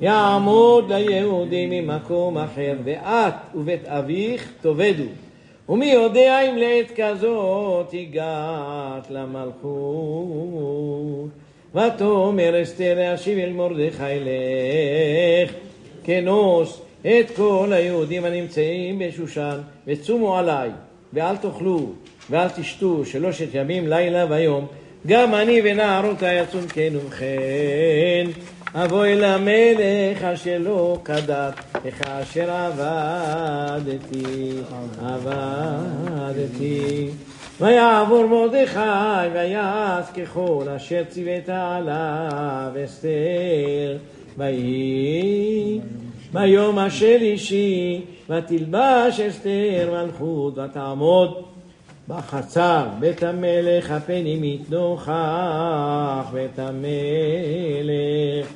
יעמוד 0.00 0.92
ליהודים 0.92 1.70
ממקום 1.70 2.38
אחר 2.38 2.74
ואת 2.84 3.34
ובית 3.54 3.86
אביך 3.86 4.52
תאבדו. 4.60 5.04
ומי 5.68 5.86
יודע 5.86 6.40
אם 6.40 6.56
לעת 6.56 6.92
כזאת 6.96 7.94
הגעת 7.94 9.10
למלכות? 9.10 10.48
ותאמר 11.74 12.62
אסתר 12.62 12.94
להשיב 12.96 13.38
אל 13.38 13.52
מרדכי 13.52 14.02
לך 14.20 15.52
כנוס 16.04 16.80
את 17.00 17.30
כל 17.36 17.68
היהודים 17.72 18.24
הנמצאים 18.24 18.98
בשושן 18.98 19.58
וצומו 19.86 20.36
עליי 20.38 20.70
ואל 21.12 21.36
תאכלו 21.36 21.92
ואל 22.30 22.48
תשתו 22.48 23.04
שלושת 23.04 23.48
ימים 23.52 23.88
לילה 23.88 24.26
ויום. 24.28 24.66
גם 25.06 25.34
אני 25.34 25.60
ונערותי 25.64 26.34
יצום 26.34 26.66
כן 26.66 26.92
ובכן. 26.96 28.26
אבוא 28.74 29.06
אל 29.06 29.24
המלך 29.24 30.24
אשר 30.24 30.56
לא 30.60 30.98
כדת 31.04 31.54
וכאשר 31.84 32.50
עבדתי 32.50 34.22
עבדתי. 35.02 37.08
ויעבור 37.60 38.26
מרדכי 38.26 39.28
ויעש 39.32 40.10
ככל 40.10 40.64
אשר 40.76 41.02
ציווית 41.08 41.48
עליו 41.48 42.72
אסתר. 42.84 43.98
ויהי 44.38 45.80
ביום 46.32 46.78
השלישי 46.78 48.00
ותלבש 48.30 49.20
אסתר 49.20 49.90
מלכות 49.92 50.58
ותעמוד 50.58 51.42
בחצר 52.08 52.86
בית 52.98 53.22
המלך 53.22 53.90
הפנימית 53.90 54.70
נוכח 54.70 56.30
בית 56.32 56.58
המלך 56.58 58.46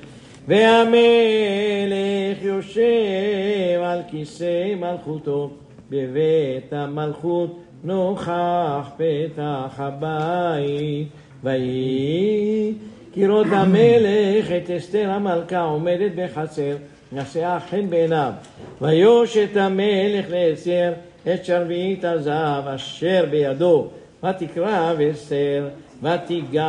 והמלך 0.48 2.42
יושב 2.42 3.80
על 3.84 4.00
כיסא 4.10 4.74
מלכותו 4.74 5.50
בבית 5.90 6.72
המלכות 6.72 7.58
נוכח 7.84 8.90
פתח 8.96 9.74
הבית. 9.76 11.08
ויהי 11.44 12.74
כראות 13.12 13.46
המלך 13.50 14.50
את 14.56 14.70
אסתר 14.70 15.10
המלכה 15.10 15.60
עומדת 15.60 16.12
בחצר 16.16 16.76
נשאה 17.12 17.60
חן 17.70 17.90
בעיניו. 17.90 18.32
ויושת 18.80 19.56
המלך 19.56 20.26
לאסתר 20.30 20.92
את 21.34 21.44
שרביט 21.44 22.04
הזהב 22.04 22.68
אשר 22.68 23.24
בידו 23.30 23.88
ותקרב 24.24 25.00
אסתר 25.00 25.68
ותיגם 26.02 26.62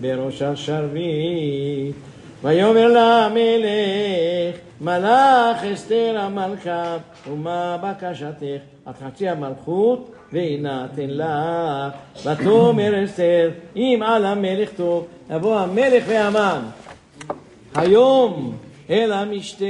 בראש 0.00 0.42
השרביט. 0.42 1.94
ויאמר 2.42 2.88
לה 2.88 3.26
המלך 3.26 4.56
מלאך 4.80 5.64
אסתר 5.74 6.14
המלכה 6.18 6.96
ומה 7.30 7.76
בקשתך? 7.82 8.60
עד 8.86 8.94
חצי 9.04 9.28
המלכות 9.28 10.10
ויינתן 10.32 11.08
לך 11.08 11.94
ותאמר 12.26 13.04
אסתר 13.04 13.50
אם 13.76 14.00
על 14.06 14.24
המלך 14.24 14.70
טוב 14.76 15.06
יבוא 15.30 15.58
המלך 15.58 16.04
והמן 16.08 16.60
היום 17.74 18.56
אל 18.90 19.12
המשתה 19.12 19.64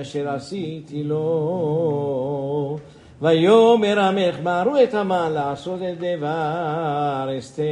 אשר 0.00 0.28
עשיתי 0.28 1.02
לו. 1.04 2.78
ויאמר 3.22 4.00
המלך, 4.00 4.36
מהרו 4.42 4.82
את 4.82 4.94
המן 4.94 5.32
לעשות 5.32 5.80
את 5.82 5.98
דבר 5.98 7.38
אסתר. 7.38 7.62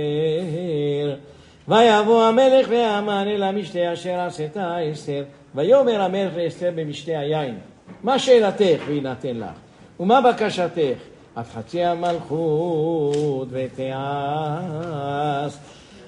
ויבוא 1.68 2.24
המלך 2.24 2.66
והמן 2.70 3.24
אל 3.28 3.42
המשתה 3.42 3.92
אשר 3.92 4.20
עשתה 4.20 4.76
אסתר. 4.92 5.24
ויאמר 5.54 6.00
המלך 6.00 6.32
לאסתר 6.36 6.70
במשתה 6.74 7.18
היין, 7.18 7.58
מה 8.02 8.18
שאלתך 8.18 8.82
ויינתן 8.86 9.36
לך, 9.36 9.56
ומה 10.00 10.20
בקשתך? 10.20 10.98
עד 11.36 11.44
חצי 11.54 11.84
המלכות 11.84 13.48
ותיעש. 13.50 13.96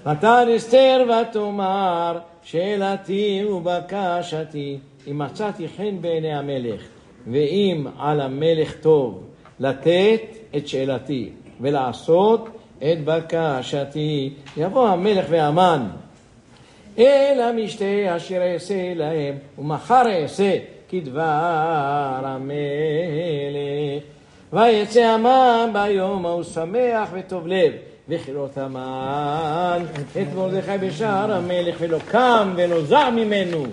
ותען 0.06 0.48
אסתר 0.48 1.04
ותאמר 1.08 2.18
שאלתי 2.42 3.44
ובקשתי 3.44 4.78
אם 5.10 5.18
מצאתי 5.18 5.68
חן 5.76 6.00
בעיני 6.00 6.34
המלך 6.34 6.80
ואם 7.26 7.86
על 7.98 8.20
המלך 8.20 8.74
טוב 8.80 9.24
לתת 9.60 10.20
את 10.56 10.68
שאלתי 10.68 11.30
ולעשות 11.60 12.48
את 12.78 13.04
בקשתי. 13.04 14.32
יבוא 14.56 14.88
המלך 14.88 15.26
והמן 15.28 15.86
אל 16.98 17.40
המשתה 17.40 18.16
אשר 18.16 18.52
אעשה 18.52 18.94
להם 18.94 19.34
ומחר 19.58 20.02
אעשה 20.06 20.58
כדבר 20.88 22.20
המלך. 22.24 24.02
ויצא 24.52 25.00
המן 25.00 25.70
ביום 25.72 26.26
ההוא 26.26 26.42
שמח 26.42 27.08
וטוב 27.12 27.46
לב 27.46 27.72
וכילות 28.08 28.58
המן. 28.58 29.82
את 30.22 30.26
מרדכי 30.36 30.78
בשער 30.80 31.32
המלך 31.32 31.76
ולא 31.78 31.98
קם 32.08 32.54
ולא 32.56 32.82
זע 32.82 33.10
ממנו. 33.10 33.64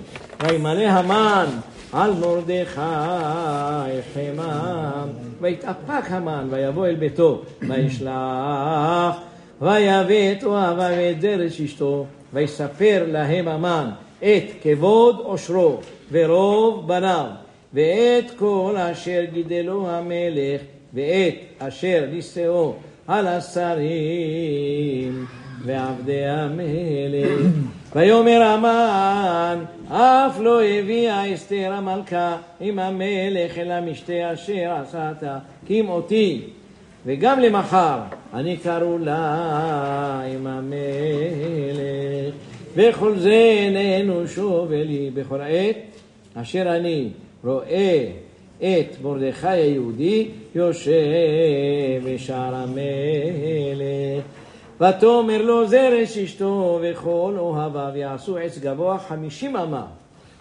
וימלא 0.44 0.84
המן 0.84 1.46
על 1.94 2.14
מרדכי 2.14 2.82
חמם. 4.14 5.08
ויתאפק 5.42 6.12
המן 6.12 6.48
ויבוא 6.50 6.88
אל 6.88 6.96
ביתו 6.96 7.42
וישלח. 7.62 9.16
ויבא 9.62 10.32
את 10.32 10.44
אוהביו 10.44 10.98
ואת 10.98 11.20
דרש 11.20 11.62
אשתו 11.62 12.06
ויספר 12.34 13.06
להם 13.08 13.48
המן 13.48 13.90
את 14.20 14.44
כבוד 14.64 15.20
עושרו 15.24 15.78
ורוב 16.12 16.88
בניו. 16.88 17.26
ואת 17.74 18.32
כל 18.38 18.76
אשר 18.78 19.24
גידלו 19.34 19.90
המלך 19.90 20.62
ואת 20.94 21.36
אשר 21.60 22.06
לשאו 22.12 22.74
על 23.10 23.28
השרים 23.28 23.96
ועבדי 25.66 26.26
המלך. 26.26 27.52
ויאמר 27.96 28.42
המן, 28.44 29.64
אף 29.88 30.40
לא 30.40 30.64
הביאה 30.64 31.34
אסתר 31.34 31.72
המלכה 31.74 32.38
עם 32.60 32.80
המלך 32.80 33.58
אל 33.58 33.72
המשתה 33.72 34.34
אשר 34.34 34.72
עשת 34.72 35.28
כמותי, 35.68 36.42
וגם 37.06 37.40
למחר 37.40 38.00
אני 38.34 38.58
קראו 38.58 38.98
לה 38.98 40.22
עם 40.36 40.48
המלך, 40.48 42.36
וכל 42.76 43.18
זה 43.18 43.34
איננו 43.34 44.28
שוב 44.28 44.72
אלי 44.72 45.10
בכל 45.14 45.42
עת 45.42 45.78
אשר 46.36 46.76
אני 46.76 47.10
רואה 47.44 48.06
את 48.60 49.02
מרדכי 49.02 49.48
היהודי 49.48 50.28
יושב 50.56 50.92
בשער 52.06 52.56
המלך. 52.56 54.24
ותאמר 54.82 55.42
לו 55.42 55.68
זרש 55.68 56.18
אשתו 56.18 56.80
וכל 56.82 57.34
אוהביו 57.38 57.92
יעשו 57.96 58.38
עץ 58.38 58.58
גבוה 58.58 59.00
חמישים 59.00 59.56
אמה. 59.56 59.86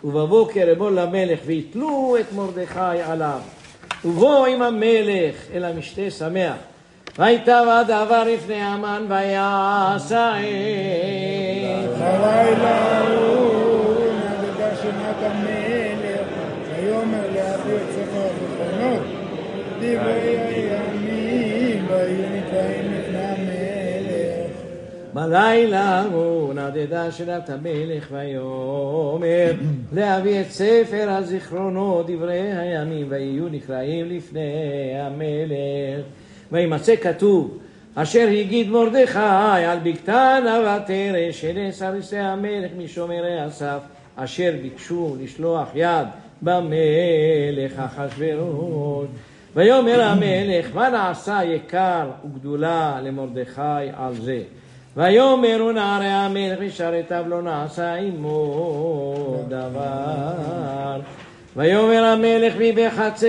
ובבוקר 0.05 0.73
אמור 0.77 0.91
למלך 0.91 1.39
ויתלו 1.47 2.17
את 2.21 2.33
מרדכי 2.33 3.03
עליו. 3.03 3.41
ובוא 4.05 4.47
עם 4.47 4.63
המלך 4.63 5.35
אל 5.55 5.65
המשתה 5.65 6.11
שמח. 6.11 6.57
ויטב 7.19 7.65
הדבר 7.69 8.25
לפני 8.25 8.63
המן 8.63 9.05
ויעשה 9.09 10.33
עת 10.37 11.89
בלילה 11.99 13.18
בלילה 25.15 25.81
ההוא 25.81 26.55
נדדה 26.55 27.13
שנת 27.13 27.51
המלך 27.51 28.09
ויאמר 28.11 29.53
להביא 29.93 30.41
את 30.41 30.51
ספר 30.51 31.11
הזיכרונות 31.11 32.11
דברי 32.11 32.53
הימים 32.53 33.07
ויהיו 33.09 33.49
נקראים 33.49 34.09
לפני 34.09 34.41
המלך. 34.95 36.07
וימצא 36.53 36.97
כתוב 36.97 37.59
אשר 37.95 38.29
הגיד 38.29 38.71
מרדכי 38.71 39.19
על 39.67 39.79
בקתנה 39.83 40.61
ותרש 40.61 41.41
של 41.41 41.69
סריסי 41.71 42.19
המלך 42.19 42.71
משומרי 42.79 43.41
הסף 43.41 43.81
אשר 44.17 44.53
ביקשו 44.63 45.17
לשלוח 45.21 45.69
יד 45.75 46.07
במלך 46.43 47.73
אחשורוש 47.79 49.07
ויאמר 49.55 50.03
המלך 50.03 50.75
מה 50.75 50.89
נעשה 50.89 51.41
יקר 51.45 52.11
וגדולה 52.25 53.01
למרדכי 53.03 53.91
על 53.97 54.15
זה 54.15 54.43
ויאמרו 54.99 55.73
נערי 55.73 56.07
המלך 56.07 56.59
ושרתיו 56.61 57.25
לא 57.29 57.43
נעשה 57.43 57.95
עמו 57.95 59.43
דבר. 59.49 61.01
ויאמר 61.57 62.05
המלך 62.05 62.57
מי 62.57 62.73
בחצר, 62.73 63.27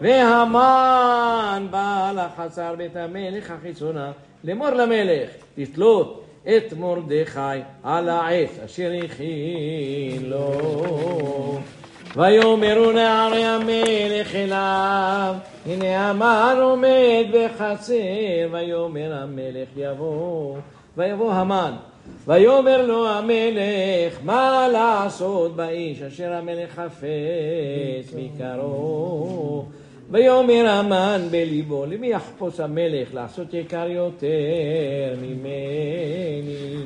והמן 0.00 1.66
בא 1.70 2.12
לחצר 2.14 2.74
בית 2.74 2.96
המלך 2.96 3.50
החיצונה, 3.50 4.12
לאמור 4.44 4.70
למלך, 4.70 5.30
לתלות 5.58 6.24
את 6.48 6.72
מרדכי 6.72 7.40
על 7.82 8.08
העץ 8.08 8.58
אשר 8.64 8.90
הכין 9.04 10.30
לו. 10.30 11.58
ויאמרו 12.16 12.92
נערי 12.92 13.44
המלך 13.44 14.34
אליו, 14.34 15.34
הנה 15.66 16.10
המן 16.10 16.56
עומד 16.60 17.24
בחצר, 17.32 17.94
ויאמר 18.50 19.14
המלך 19.14 19.68
יבוא, 19.76 20.56
ויבוא 20.96 21.32
המן, 21.32 21.72
ויאמר 22.26 22.86
לו 22.86 23.08
המלך, 23.08 24.18
מה 24.24 24.68
לעשות 24.72 25.56
באיש 25.56 26.02
אשר 26.02 26.32
המלך 26.32 26.70
חפץ 26.70 28.14
מקרו? 28.16 29.64
ויאמר 30.10 30.68
המן 30.68 31.20
בליבו, 31.30 31.86
למי 31.86 32.06
יחפוץ 32.06 32.60
המלך 32.60 33.14
לעשות 33.14 33.54
יקר 33.54 33.86
יותר 33.88 35.14
ממני? 35.22 36.76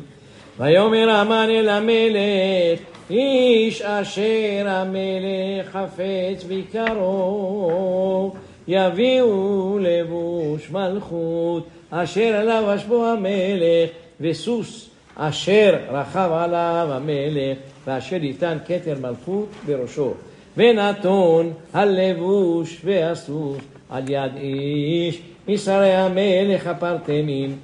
ויאמר 0.59 1.11
המן 1.11 1.47
אל 1.51 1.69
המלך, 1.69 2.98
איש 3.11 3.83
אשר 3.83 4.64
המלך 4.66 5.66
חפץ 5.73 6.44
ביקרו, 6.49 8.33
יביאו 8.68 9.79
לבוש 9.81 10.71
מלכות, 10.71 11.66
אשר 11.90 12.37
עליו 12.37 12.75
אשבו 12.75 13.07
המלך, 13.07 13.90
וסוס 14.21 14.90
אשר 15.16 15.77
רכב 15.90 16.31
עליו 16.33 16.88
המלך, 16.90 17.59
ואשר 17.87 18.25
ייתן 18.25 18.59
כתר 18.66 18.94
מלכות 19.01 19.49
בראשו. 19.66 20.12
ונתון 20.57 21.53
הלבוש 21.73 22.81
והסוס 22.85 23.59
על 23.90 24.11
יד 24.11 24.33
איש 24.37 25.21
משרי 25.49 25.92
המלך 25.92 26.66
הפרטמים, 26.66 27.57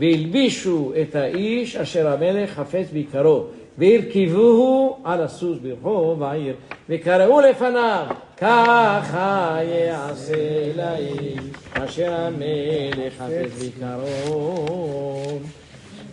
והלבישו 0.00 0.92
את 1.02 1.14
האיש 1.16 1.76
אשר 1.76 2.08
המלך 2.08 2.50
חפץ 2.50 2.86
ביקרו, 2.92 3.44
והרכיבוהו 3.78 4.98
על 5.04 5.22
הסוס 5.22 5.58
ברחוב 5.58 6.22
העיר, 6.22 6.54
וקראו 6.88 7.40
לפניו, 7.40 8.06
ככה 8.36 9.58
יעשה 9.62 10.72
לאיש 10.76 11.40
אשר 11.72 12.12
המלך 12.14 13.12
חפץ 13.18 13.58
ביקרו. 13.58 15.38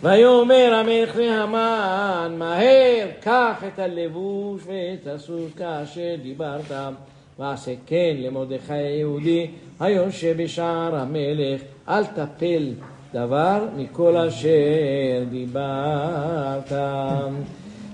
ויאמר 0.02 0.74
המלך 0.74 1.16
להמן, 1.16 2.34
מהר 2.38 3.06
קח 3.20 3.64
את 3.68 3.78
הלבוש 3.78 4.62
ואת 4.66 5.06
הסוס 5.06 5.52
כאשר 5.56 6.14
דיברת, 6.22 6.72
ועשה 7.38 7.72
כן 7.86 8.16
למרדכי 8.18 8.72
היהודי 8.72 9.46
היושב 9.80 10.42
בשער 10.42 10.96
המלך, 10.96 11.60
אל 11.88 12.04
תפל 12.04 12.72
דבר 13.14 13.64
מכל 13.76 14.16
אשר 14.16 15.24
דיברת. 15.30 16.72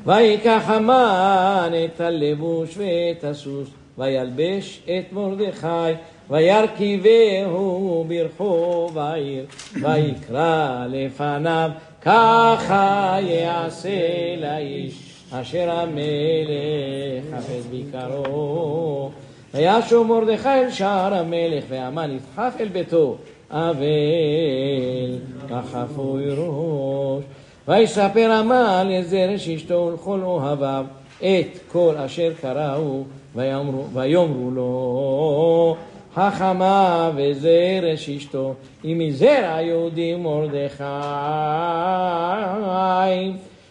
ויקח 0.07 0.63
המן 0.67 1.73
את 1.85 2.01
הלבוש 2.01 2.79
ואת 2.79 3.25
הסוס, 3.25 3.69
וילבש 3.99 4.81
את 4.85 5.13
מרדכי, 5.13 5.93
וירכיבהו 6.31 8.05
ברחוב 8.09 8.99
העיר, 8.99 9.45
ויקרא 9.75 10.87
לפניו, 10.91 11.71
ככה 12.03 13.17
יעשה 13.21 13.91
לאיש 14.37 15.25
אשר 15.33 15.71
המלך 15.71 17.25
חפץ 17.33 17.67
ביקרו. 17.71 19.11
וישוב 19.55 20.07
מרדכי 20.07 20.49
אל 20.49 20.71
שער 20.71 21.15
המלך, 21.15 21.65
והמן 21.69 22.11
ידחף 22.11 22.55
אל 22.61 22.69
ביתו, 22.69 23.17
אבל 23.51 25.19
כחפוי 25.49 26.25
ראש. 26.31 27.25
ויספר 27.69 28.31
המן 28.31 28.87
לזרש 28.91 29.49
אשתו 29.49 29.75
ולכל 29.75 30.21
אוהביו 30.23 30.85
את 31.19 31.59
כל 31.73 31.95
אשר 31.97 32.33
קראו, 32.41 33.03
ויאמרו, 33.35 33.85
ויאמרו 33.93 34.51
לו, 34.51 35.77
חכמה 36.15 37.11
וזרש 37.17 38.09
אשתו, 38.09 38.55
אם 38.85 38.99
מזרע 39.07 39.55
היהודי 39.55 40.15
מרדכי, 40.15 40.85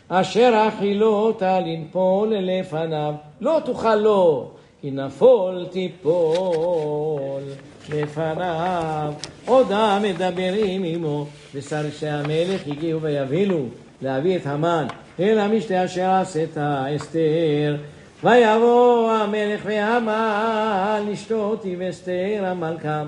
אשר 0.10 0.68
אכילותה 0.68 1.60
לנפול 1.60 2.34
לפניו, 2.36 3.14
לא 3.42 3.60
תוכל 3.66 3.96
לו, 3.96 4.48
כי 4.82 4.92
נפול 4.92 5.66
תיפול 5.72 7.42
לפניו. 7.90 9.14
עודם 9.46 10.00
מדברים 10.04 10.84
עמו, 10.84 11.28
ושרשי 11.56 12.08
המלך 12.08 12.62
הגיעו 12.68 13.02
ויבהילו 13.02 13.66
להביא 14.02 14.36
את 14.36 14.46
המן 14.46 14.88
אל 15.20 15.40
המשתה 15.40 15.86
אשר 15.86 16.10
עשת 16.10 16.58
אסתר. 16.96 17.76
ויבוא 18.24 19.12
המלך 19.12 19.62
והמן 19.66 21.06
לשתות 21.08 21.66
עם 21.66 21.82
אסתר 21.82 22.44
המלכה. 22.46 23.04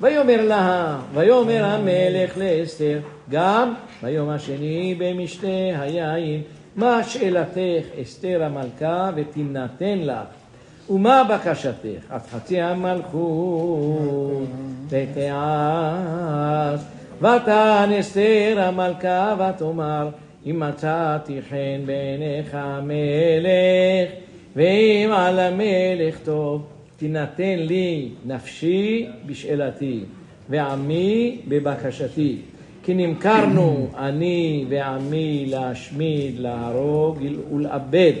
ויאמר 0.00 0.42
לה, 0.42 0.98
ויאמר 1.14 1.64
המלך 1.64 2.38
לאסתר, 2.38 2.98
גם 3.30 3.74
ביום 4.02 4.28
השני 4.28 4.94
במשתה 4.98 5.46
היין, 5.80 6.42
מה 6.76 7.04
שאלתך 7.04 7.84
אסתר 8.02 8.42
המלכה 8.44 9.10
ותמנתן 9.16 9.98
לך, 9.98 10.43
ומה 10.90 11.24
בקשתך? 11.24 12.10
עד 12.10 12.20
חצי 12.30 12.60
המלכות 12.60 14.48
ותעש. 14.88 16.80
ותען 17.18 17.92
אסתר 17.92 18.56
המלכה 18.58 19.34
ותאמר, 19.38 20.08
אם 20.46 20.60
מצאתי 20.60 21.38
חן 21.48 21.86
בעיניך 21.86 22.50
המלך, 22.52 24.10
ואם 24.56 25.10
על 25.12 25.38
המלך 25.38 26.18
טוב, 26.24 26.66
תינתן 26.96 27.58
לי 27.58 28.08
נפשי 28.26 29.06
בשאלתי, 29.26 30.00
ועמי 30.48 31.38
בבקשתי. 31.48 32.38
כי 32.82 32.94
נמכרנו 32.94 33.88
אני 33.98 34.64
ועמי 34.68 35.46
להשמיד, 35.48 36.38
להרוג 36.38 37.18
ולאבד. 37.52 38.12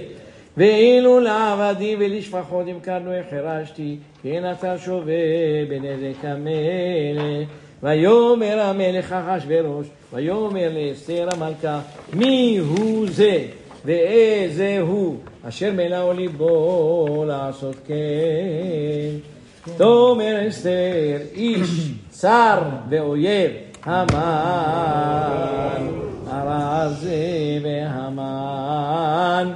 ואילו 0.56 1.20
לעבדים 1.20 1.98
ולשפחות 2.00 2.66
נמכרנו 2.66 3.12
החרשתי, 3.12 3.96
כן 4.22 4.52
אתה 4.52 4.78
שווה 4.78 5.14
בנזק 5.68 6.24
המלך. 6.24 7.48
ויאמר 7.82 8.60
המלך 8.60 9.12
אחשורוש, 9.12 9.86
ויאמר 10.12 10.70
לאסתר 10.72 11.28
המלכה, 11.32 11.80
מי 12.12 12.58
הוא 12.58 13.06
זה 13.10 13.44
ואיזה 13.84 14.78
הוא 14.80 15.16
אשר 15.48 15.72
מלאו 15.72 16.12
ליבו 16.12 17.24
לעשות 17.26 17.76
כן. 17.86 17.94
תאמר 19.76 20.48
אסתר, 20.48 21.16
איש 21.34 21.90
צר 22.10 22.62
ואויב, 22.88 23.50
המן, 23.84 24.16
הרע 26.30 26.88
זה 26.88 27.58
והמן, 27.62 29.52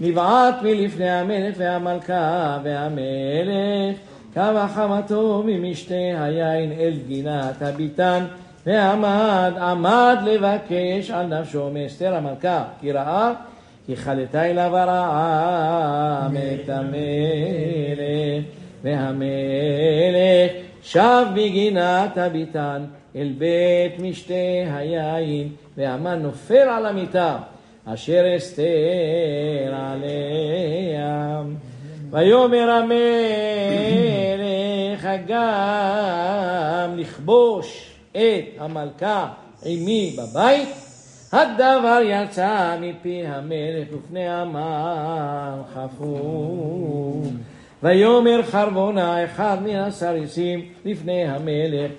נבעט 0.00 0.54
מלפני 0.62 1.10
המלך 1.10 1.54
והמלכה 1.58 2.58
והמלך, 2.64 3.96
קו 4.34 4.68
חמתו 4.74 5.42
ממשתה 5.46 5.94
היין 5.94 6.72
אל 6.72 6.94
גינת 7.06 7.62
הביתן, 7.62 8.24
ועמד, 8.66 9.52
עמד 9.60 10.16
לבקש 10.24 11.10
על 11.10 11.26
נפשו 11.26 11.70
מאסתר 11.70 12.14
המלכה, 12.14 12.64
כי 12.80 12.92
ראה 12.92 13.32
כי 13.86 13.96
חלתה 13.96 14.50
אליו 14.50 14.76
הרעה 14.76 16.28
מת 16.32 16.68
המלך, 16.68 18.44
והמלך 18.82 20.52
שב 20.82 21.26
בגינת 21.34 22.18
הביתן 22.18 22.84
אל 23.16 23.32
בית 23.38 23.98
משתה 23.98 24.34
היין, 24.74 25.48
והמן 25.76 26.22
נופל 26.22 26.54
על 26.68 26.86
המיטה, 26.86 27.38
אשר 27.94 28.36
אסתר 28.36 29.74
עליה. 29.74 31.42
ויאמר 32.10 32.70
המלך 32.70 33.00
גם 35.26 36.98
לכבוש 36.98 37.94
את 38.12 38.44
המלכה 38.58 39.28
עמי 39.64 40.16
בבית, 40.18 40.68
הדבר 41.32 42.00
יצא 42.04 42.76
מפי 42.80 43.22
המלך 43.26 43.88
ופני 43.92 44.28
המן 44.28 45.62
חפו. 45.74 47.22
ויאמר 47.82 48.42
חרבונה 48.42 49.24
אחד 49.24 49.56
מן 49.64 49.76
הסריסים 49.76 50.64
לפני 50.84 51.24
המלך, 51.24 51.90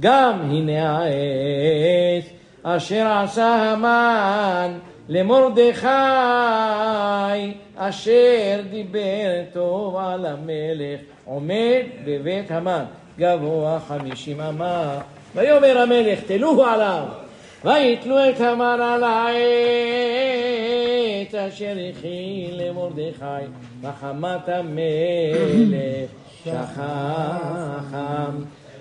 גם 0.00 0.38
הנה 0.50 0.98
העץ 0.98 2.24
אשר 2.62 3.06
עשה 3.06 3.72
המן 3.72 4.78
למרדכי 5.10 5.88
אשר 7.76 8.60
דיבר 8.70 9.42
טוב 9.52 9.96
על 9.96 10.26
המלך 10.26 11.00
עומד 11.24 11.82
בבית 12.04 12.50
המן 12.50 12.84
גבוה 13.18 13.78
חמישים 13.88 14.40
אמה. 14.40 15.00
ויאמר 15.34 15.78
המלך 15.78 16.20
תלוהו 16.26 16.64
עליו 16.64 17.04
ויתלו 17.64 18.28
את 18.28 18.40
המן 18.40 18.78
על 18.82 19.04
העץ 19.04 19.34
אשר 21.34 21.76
הכין 21.90 22.50
למרדכי 22.56 23.44
וחמת 23.82 24.48
המלך 24.48 26.10
שכחם. 26.44 28.30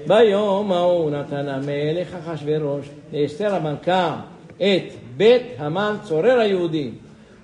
ביום 0.07 0.71
ההוא 0.71 1.11
נתן 1.11 1.47
המלך 1.47 2.15
אחשורוש 2.15 2.89
לאסתר 3.13 3.55
המלכה 3.55 4.15
את 4.57 4.98
בית 5.19 5.43
המן 5.57 5.95
צורר 6.03 6.39
היהודים. 6.39 6.95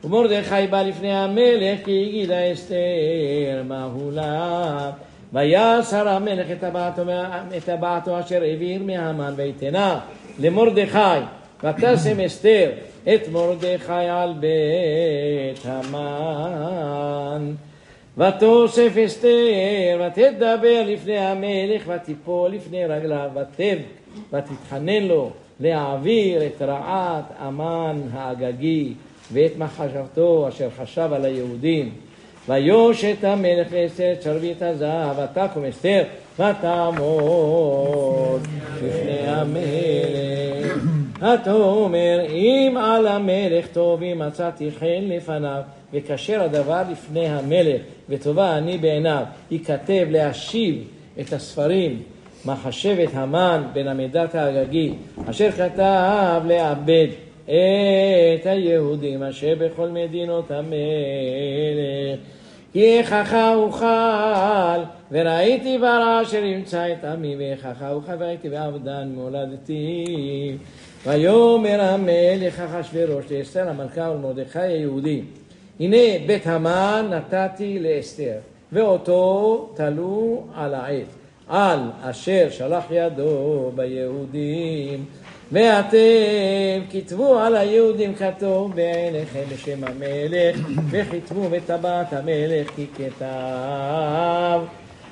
ומרדכי 0.03 0.67
בא 0.69 0.81
לפני 0.81 1.11
המלך 1.11 1.85
כי 1.85 2.05
הגידה 2.07 2.53
אסתר 2.53 3.63
מהו 3.67 4.11
לה? 4.11 4.91
ויסר 5.33 6.09
המלך 6.09 6.51
את 6.51 6.59
טבעתו, 6.59 7.01
את 7.57 7.63
טבעתו 7.65 8.19
אשר 8.19 8.41
העביר 8.41 8.83
מהמן 8.83 9.33
ויתנה 9.35 9.99
למרדכי 10.39 11.19
ותשם 11.63 12.19
אסתר 12.25 12.69
את 13.03 13.29
מרדכי 13.31 13.93
על 13.93 14.33
בית 14.39 15.65
המן. 15.65 17.53
ותוסף 18.17 18.97
אסתר 19.05 20.01
ותדבר 20.07 20.83
לפני 20.85 21.17
המלך 21.17 21.83
ותיפול 21.87 22.51
לפני 22.51 22.85
רגליו 22.85 23.29
ותב 23.35 23.77
ותתחנן 24.33 25.03
לו 25.03 25.31
להעביר 25.59 26.45
את 26.45 26.61
רעת 26.61 27.25
המן 27.39 28.01
האגגי 28.13 28.93
ואת 29.31 29.51
מחשבתו 29.57 30.45
אשר 30.49 30.69
חשב 30.77 31.09
על 31.13 31.25
היהודים. 31.25 31.91
ויושת 32.49 33.23
המלך 33.23 33.67
לאסתר 33.73 34.11
את 34.11 34.21
שרביט 34.21 34.61
הזהב 34.61 35.17
ותקום 35.19 35.65
אסתר 35.65 36.03
ותעמוד 36.39 38.41
בפני 38.75 39.27
המלך. 39.27 40.77
ותאמר 41.17 42.19
אם 42.29 42.77
על 42.81 43.07
המלך 43.07 43.67
טוב 43.67 44.03
אם 44.03 44.21
מצאתי 44.27 44.69
חן 44.79 45.01
לפניו 45.01 45.61
וכשר 45.93 46.43
הדבר 46.43 46.81
לפני 46.91 47.27
המלך 47.27 47.81
וטובה 48.09 48.57
אני 48.57 48.77
בעיניו. 48.77 49.23
ייכתב 49.51 50.07
להשיב 50.09 50.83
את 51.19 51.33
הספרים 51.33 52.01
מחשבת 52.45 53.09
המן 53.13 53.63
בן 53.73 53.87
עמדת 53.87 54.35
האגגי 54.35 54.93
אשר 55.29 55.51
כתב 55.51 56.41
לאבד 56.45 57.07
את 57.45 58.45
היהודים 58.45 59.23
אשר 59.23 59.53
בכל 59.59 59.89
מדינות 59.89 60.51
המלך. 60.51 62.19
כי 62.73 62.97
איככה 62.97 63.55
אוכל 63.55 64.83
וראיתי 65.11 65.77
ברע 65.77 66.21
אשר 66.21 66.43
ימצא 66.43 66.91
את 66.91 67.05
עמי 67.05 67.35
ואיככה 67.35 67.91
אוכל 67.91 68.11
וראיתי 68.19 68.49
בעבדן 68.49 69.11
מולדתי. 69.15 70.57
ויאמר 71.05 71.81
המלך 71.81 72.59
אחשורוש 72.59 73.25
לאסתר 73.31 73.69
המלכה 73.69 74.11
ולמרדכי 74.11 74.59
היהודי 74.59 75.21
הנה 75.79 75.97
בית 76.25 76.47
המן 76.47 77.05
נתתי 77.09 77.79
לאסתר 77.79 78.37
ואותו 78.71 79.69
תלו 79.75 80.43
על 80.55 80.73
העץ 80.73 81.24
על 81.47 81.79
אשר 82.01 82.47
שלח 82.49 82.83
ידו 82.91 83.71
ביהודים 83.75 85.05
ואתם 85.51 85.97
כתבו 86.91 87.39
על 87.39 87.55
היהודים 87.55 88.15
כתוב 88.15 88.75
בעיניכם 88.75 89.43
בשם 89.53 89.83
המלך 89.83 90.59
וכתבו 90.89 91.49
בטבעת 91.49 92.13
המלך 92.13 92.69
כי 92.75 92.85
כתב 92.97 94.59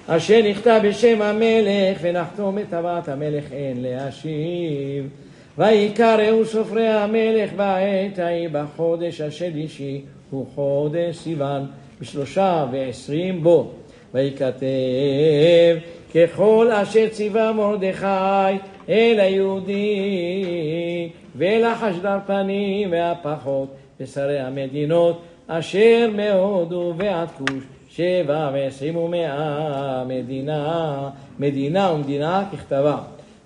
אשר 0.08 0.42
נכתב 0.50 0.82
בשם 0.84 1.22
המלך 1.22 1.98
ונחתום 2.02 2.56
בטבעת 2.56 3.10
המלך 3.10 3.44
אין 3.52 3.82
להשיב 3.82 5.10
ויקראו 5.58 6.46
סופרי 6.46 6.88
המלך 6.88 7.54
בעת 7.54 8.20
ההיא 8.20 8.50
בחודש 8.52 9.22
השלישי 9.22 10.02
הוא 10.30 10.46
חודש 10.56 11.18
סיוון 11.18 11.66
בשלושה 12.02 12.66
ועשרים 12.72 13.44
בו 13.44 13.72
ויכתב 14.14 15.78
ככל 16.14 16.70
אשר 16.72 17.08
ציווה 17.12 17.52
מרדכי 17.52 18.58
אל 18.90 19.20
היהודים 19.20 21.10
ואל 21.36 21.64
החשדר 21.64 22.18
פנים 22.26 22.92
והפחות 22.92 23.68
ושרי 24.00 24.40
המדינות 24.40 25.22
אשר 25.48 26.10
מהודו 26.16 26.94
ועד 26.98 27.28
כוש 27.38 27.64
שבע 27.90 28.50
ועשרים 28.54 28.96
ומאה 28.98 30.04
מדינה, 30.08 31.10
מדינה 31.40 31.92
ומדינה 31.92 32.44
ככתבה 32.54 32.98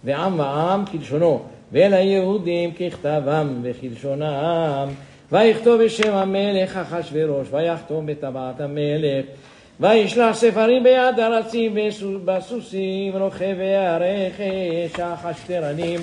ועם 0.03 0.39
ועם 0.39 0.85
כלשונו 0.85 1.41
ואל 1.71 1.93
היהודים 1.93 2.71
ככתבם 2.71 3.59
וכלשונם. 3.61 4.87
ויכתוב 5.31 5.83
בשם 5.83 6.13
המלך 6.13 6.77
אחשורוש 6.77 7.47
ויחתום 7.51 8.05
בטבעת 8.05 8.61
המלך 8.61 9.25
וישלח 9.79 10.35
ספרים 10.35 10.83
ביד 10.83 11.19
ארצים 11.19 11.75
בסוסים 12.25 13.15
רוכבי 13.17 13.75
הרכש 13.75 14.99
החשטרנים 14.99 15.99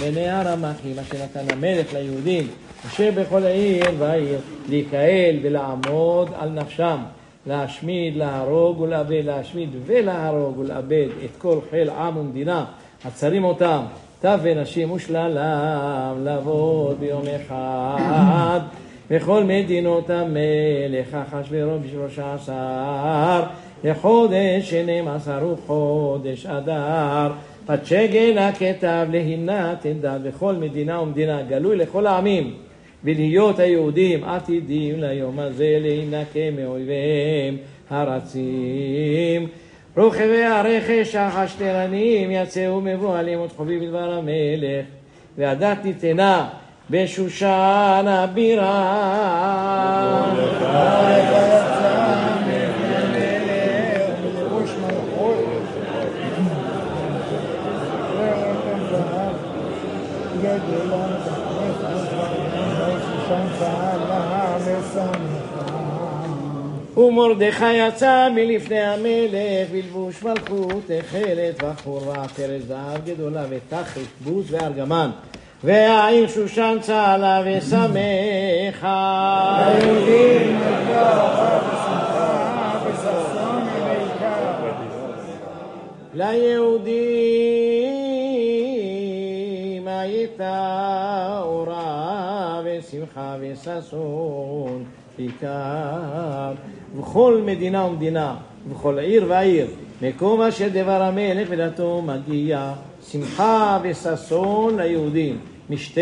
בני 0.00 0.30
הרמחים 0.30 0.98
אשר 0.98 1.24
נתן 1.24 1.54
המלך 1.54 1.92
ליהודים 1.92 2.46
אשר 2.86 3.10
בכל 3.14 3.44
העיר 3.44 3.84
והעיר 3.98 4.38
להיקהל 4.68 5.36
ולעמוד 5.42 6.28
על 6.38 6.48
נפשם 6.48 6.98
להשמיד, 7.46 8.16
להרוג 8.16 8.80
ולאבד, 8.80 9.24
להשמיד 9.24 9.70
ולהרוג 9.86 10.58
ולאבד 10.58 11.08
את 11.24 11.36
כל 11.38 11.58
חיל 11.70 11.90
עם 11.90 12.16
ומדינה 12.16 12.64
הצרים 13.04 13.44
אותם 13.44 13.80
טף 14.20 14.38
ונשים 14.42 14.90
ושללם 14.90 16.14
לבוא 16.24 16.94
ביום 17.00 17.22
אחד 17.36 18.60
וכל 19.10 19.44
מדינות 19.44 20.10
המלך 20.10 21.14
אחשורוש 21.14 21.82
בשלושה 21.84 22.34
עשר 22.34 23.42
לחודש 23.84 24.70
שנים 24.70 25.08
עשר 25.08 25.42
הוא 25.42 25.56
חודש 25.66 26.46
אדר. 26.46 27.32
פתשגן 27.66 28.38
הכתב 28.38 29.06
להינה 29.10 29.74
תנדד 29.80 30.20
בכל 30.24 30.54
מדינה 30.54 31.00
ומדינה, 31.00 31.42
גלוי 31.42 31.76
לכל 31.76 32.06
העמים, 32.06 32.54
ולהיות 33.04 33.58
היהודים 33.58 34.24
עתידים 34.24 35.00
ליום 35.00 35.38
הזה 35.38 35.78
להינקה 35.80 36.50
מאויביהם 36.56 37.56
הרצים. 37.90 39.48
רוכבי 39.96 40.44
הרכש 40.44 41.14
החשטרנים 41.14 42.30
יצאו 42.30 42.80
מבוהלים 42.80 43.38
עוד 43.38 43.52
חובי 43.52 43.78
בדבר 43.78 44.12
המלך, 44.12 44.86
והדת 45.38 45.84
ניתנה 45.84 46.48
בשושן 46.90 48.04
הבירה. 48.06 49.44
ומרדכי 66.96 67.72
יצא 67.72 68.28
מלפני 68.34 68.80
המלך 68.80 69.70
בלבוש 69.72 70.22
מלכות 70.22 70.82
תכלת 70.86 71.62
וחור 71.62 72.08
ועטרת 72.08 72.62
זהב 72.68 73.04
גדולה 73.04 73.44
ותחת 73.50 74.00
בוז 74.24 74.46
וארגמן 74.50 75.10
והעיר 75.64 76.28
שושן 76.28 76.76
צהלה 76.80 77.42
ושמחה. 77.46 78.98
היהודים. 79.66 80.58
ליהודים 86.14 87.08
הייתה 89.88 91.40
אורה 91.42 92.62
ושמחה 92.64 93.36
וששון 93.40 94.84
בעיקר 95.18 96.52
בכל 96.98 97.42
מדינה 97.44 97.84
ומדינה 97.84 98.36
ובכל 98.66 98.98
עיר 98.98 99.24
ועיר 99.28 99.66
מקום 100.02 100.42
אשר 100.42 100.68
דבר 100.72 101.02
המלך 101.02 101.48
ודתו 101.50 102.02
מגיע 102.02 102.72
שמחה 103.12 103.78
וששון 103.82 104.80
ליהודים 104.80 105.38
משתה 105.70 106.00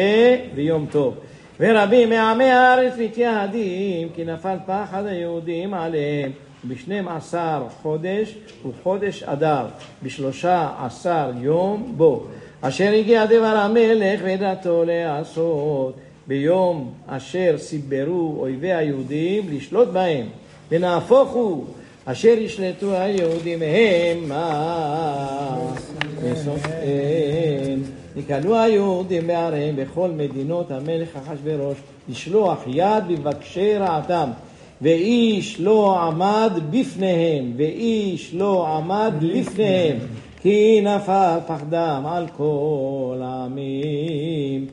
ויום 0.55 0.87
טוב. 0.91 1.15
ורבים 1.61 2.09
מעמי 2.09 2.45
הארץ 2.45 2.93
מתייהדים 2.99 4.09
כי 4.15 4.25
נפל 4.25 4.57
פחד 4.67 5.07
היהודים 5.07 5.75
עליהם. 5.75 6.33
בשנים 6.69 7.09
עשר 7.09 7.63
חודש 7.83 8.35
וחודש 8.69 9.23
אדר, 9.23 9.67
בשלושה 10.03 10.69
עשר 10.87 11.31
יום 11.41 11.93
בו. 11.97 12.27
אשר 12.61 12.93
הגיע 12.93 13.27
דבר 13.27 13.57
המלך 13.57 14.21
ודתו 14.25 14.85
לעשות, 14.87 15.95
ביום 16.27 16.93
אשר 17.07 17.55
סיברו 17.59 18.37
אויבי 18.39 18.73
היהודים 18.73 19.45
לשלוט 19.53 19.89
בהם, 19.89 20.27
ונהפוך 20.71 21.31
הוא, 21.31 21.65
אשר 22.05 22.29
ישלטו 22.39 22.95
היהודים 22.95 23.63
המה 23.63 25.57
וסופם. 26.33 27.83
נקהלו 28.17 28.57
היהודים 28.57 29.27
בעריהם 29.27 29.77
בכל 29.77 30.11
מדינות 30.11 30.71
המלך 30.71 31.09
אחשורוש 31.17 31.79
לשלוח 32.09 32.59
יד 32.67 33.05
במבקשי 33.09 33.77
רעתם. 33.77 34.31
ואיש 34.83 35.61
לא 35.61 36.01
עמד 36.01 36.53
בפניהם, 36.71 37.53
ואיש 37.57 38.35
לא 38.35 38.69
עמד 38.69 39.13
לפניהם, 39.21 39.97
כי 40.43 40.81
נפל 40.83 41.39
פחדם 41.47 42.03
על 42.09 42.27
כל 42.37 43.21
העמים. 43.23 44.67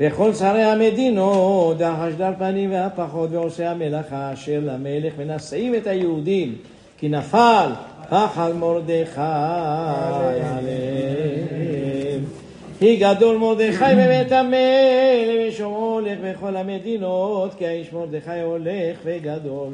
וכל 0.00 0.34
שרי 0.34 0.62
המדינות, 0.62 1.80
החשדר 1.80 2.32
פנים 2.38 2.72
והפחות 2.72 3.30
ועושי 3.32 3.64
המלאכה 3.64 4.32
אשר 4.32 4.60
למלך 4.62 5.12
מנשאים 5.18 5.74
את 5.74 5.86
היהודים, 5.86 6.54
כי 6.98 7.08
נפל 7.08 7.70
פחד 8.08 8.52
מרדכי 8.54 9.20
עליהם. 10.58 12.24
כי 12.78 12.96
גדול 12.96 13.36
מרדכי 13.36 13.94
בבית 13.94 14.32
המלך 14.32 15.48
ושמו 15.48 15.94
הולך 15.94 16.18
בכל 16.24 16.56
המדינות, 16.56 17.54
כי 17.54 17.66
האיש 17.66 17.92
מרדכי 17.92 18.40
הולך 18.40 18.96
וגדול. 19.04 19.72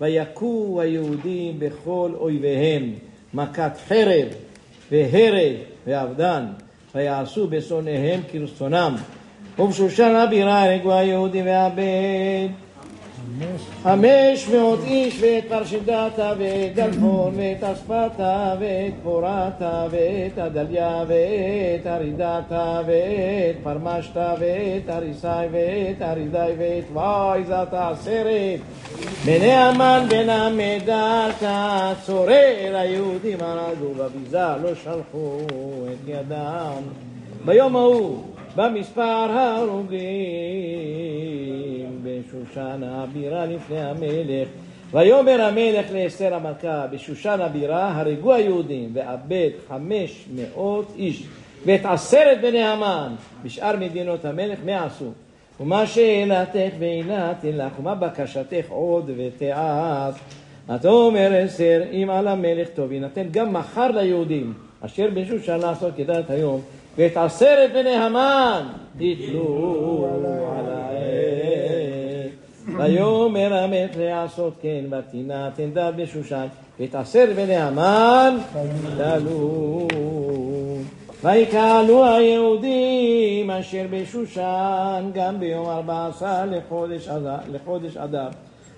ויכו 0.00 0.80
היהודים 0.80 1.58
בכל 1.58 2.10
אויביהם 2.20 2.92
מכת 3.34 3.72
חרב 3.88 4.28
והרג 4.90 5.52
ואבדן, 5.86 6.46
ויעשו 6.94 7.46
בשונאיהם 7.46 8.20
כרצונם. 8.32 8.94
ובשושן 9.58 10.14
הבירה 10.14 10.64
הרגו 10.64 10.92
היהודים 10.92 11.46
והבן 11.46 12.46
חמש 13.82 14.48
מאות 14.48 14.78
איש 14.84 15.22
ואת 15.22 15.44
פרשדתה 15.48 16.32
ואת 16.38 16.74
דלפון 16.74 17.32
ואת 17.36 17.64
אספתה 17.64 18.54
ואת 18.60 18.92
פורתה 19.02 19.86
ואת 19.90 20.38
עדליה 20.38 21.04
ואת 21.08 21.86
ארידתה 21.86 22.80
ואת 22.86 23.56
פרמשתה 23.62 24.34
ואת 24.40 24.90
אריסאי 24.90 25.46
ואת 25.52 26.02
ארידאי 26.02 26.52
ואת 26.58 26.84
וייזת 26.96 27.68
העשרת 27.72 28.60
בני 29.24 29.52
המן 29.52 30.06
בן 30.08 30.28
המדתה 30.30 31.92
צורר 32.06 32.76
היהודים 32.76 33.38
הרגו 33.40 33.94
בביזה 33.94 34.56
לא 34.62 34.74
שלחו 34.74 35.38
את 35.92 36.08
ידם. 36.08 36.82
ביום 37.44 37.76
ההוא 37.76 38.18
במספר 38.56 39.02
ההרוגים 39.02 40.00
בשושן 42.02 42.80
הבירה 42.84 43.46
לפני 43.46 43.80
המלך. 43.80 44.48
ויאמר 44.92 45.42
המלך 45.42 45.86
לאסתר 45.92 46.34
המלכה 46.34 46.86
בשושן 46.86 47.40
הבירה 47.40 47.92
הרגו 48.00 48.32
היהודים 48.32 48.90
ואבד 48.94 49.50
חמש 49.68 50.24
מאות 50.34 50.92
איש 50.96 51.22
ואת 51.66 51.86
עשרת 51.86 52.40
בני 52.40 52.62
המן 52.62 53.14
בשאר 53.44 53.76
מדינות 53.76 54.24
המלך 54.24 54.58
מה 54.64 54.84
עשו? 54.84 55.10
ומה 55.60 55.86
שאלתך 55.86 56.70
ואינתן 56.78 57.48
לך 57.52 57.72
ומה 57.78 57.94
בקשתך 57.94 58.64
עוד 58.68 59.10
ותעש? 59.16 60.14
ותאמר 60.68 61.44
אסתר 61.46 61.82
אם 61.92 62.10
על 62.10 62.28
המלך 62.28 62.68
טוב 62.74 62.92
יינתן 62.92 63.26
גם 63.30 63.52
מחר 63.52 63.90
ליהודים 63.90 64.54
אשר 64.80 65.08
בשושן 65.14 65.58
לעשות 65.58 65.92
כדת 65.96 66.30
היום 66.30 66.60
ואת 66.98 67.16
עשרת 67.16 67.72
בני 67.72 67.94
המן 67.94 68.66
יתלו 69.00 70.06
על 70.58 70.72
העץ. 70.72 71.00
ויאמר 72.78 73.54
המלך 73.54 73.90
לעשות 73.96 74.52
כן, 74.62 74.84
ותינה 74.90 75.50
תנדד 75.56 75.92
בשושן, 75.96 76.46
ואת 76.80 76.94
עשרת 76.94 77.36
בני 77.36 77.56
המן 77.56 78.36
תלו. 78.96 79.88
ויקהלו 81.22 82.04
היהודים 82.04 83.50
אשר 83.50 83.86
בשושן 83.90 85.10
גם 85.14 85.40
ביום 85.40 85.68
ארבע 85.68 86.06
עשר 86.06 86.44
לחודש 87.52 87.96
אדר. 87.96 88.28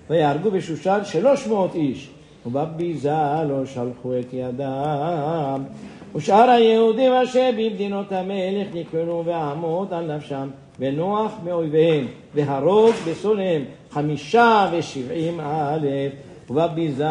ויהרגו 0.09 0.51
בשושן 0.51 0.99
שלוש 1.03 1.47
מאות 1.47 1.75
איש, 1.75 2.09
ובביזה 2.45 3.43
לא 3.47 3.65
שלחו 3.65 4.19
את 4.19 4.33
ידם. 4.33 5.63
ושאר 6.15 6.49
היהודים 6.49 7.11
אשר 7.11 7.49
במדינות 7.57 8.11
המלך 8.11 8.67
נקראו 8.73 9.25
ועמוד 9.25 9.93
על 9.93 10.15
נפשם 10.15 10.49
ונוח 10.79 11.31
מאויביהם 11.43 12.07
והרוג 12.35 12.93
בשונאיהם 13.07 13.63
חמישה 13.91 14.69
ושבעים 14.71 15.39
אלף. 15.39 16.13
ובביזה 16.49 17.03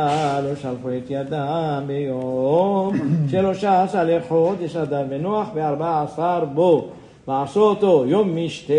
לא 0.45 0.55
שלחו 0.55 0.89
את 0.99 1.11
ידם 1.11 1.83
ביום 1.87 2.93
שלושה 3.31 3.83
עשר 3.83 4.05
לחודש 4.05 4.77
אדם 4.77 5.05
ונוח 5.09 5.49
בארבע 5.55 6.03
עשר 6.03 6.45
בו 6.55 6.89
ועשותו 7.29 8.05
יום 8.07 8.37
משתה 8.37 8.73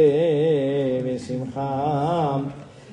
ושמחה 1.05 2.37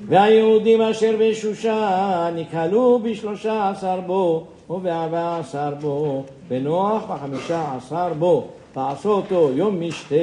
והיהודים 0.07 0.83
אשר 0.83 1.15
בשושן 1.21 2.35
נקהלו 2.37 3.01
בשלושה 3.03 3.71
עשר 3.71 4.01
בו 4.07 4.47
ובארבע 4.71 5.39
עשר 5.39 5.75
בו, 5.81 6.25
ונוח 6.49 7.05
בחמישה 7.05 7.65
עשר 7.77 8.13
בו, 8.19 8.47
ועשותו 8.77 9.51
יום 9.55 9.81
משתה 9.81 10.15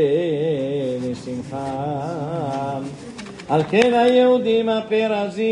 לשמחה. 1.02 2.80
על 3.50 3.64
כן 3.64 3.94
היהודים 3.94 4.70
הפרזים, 4.70 5.50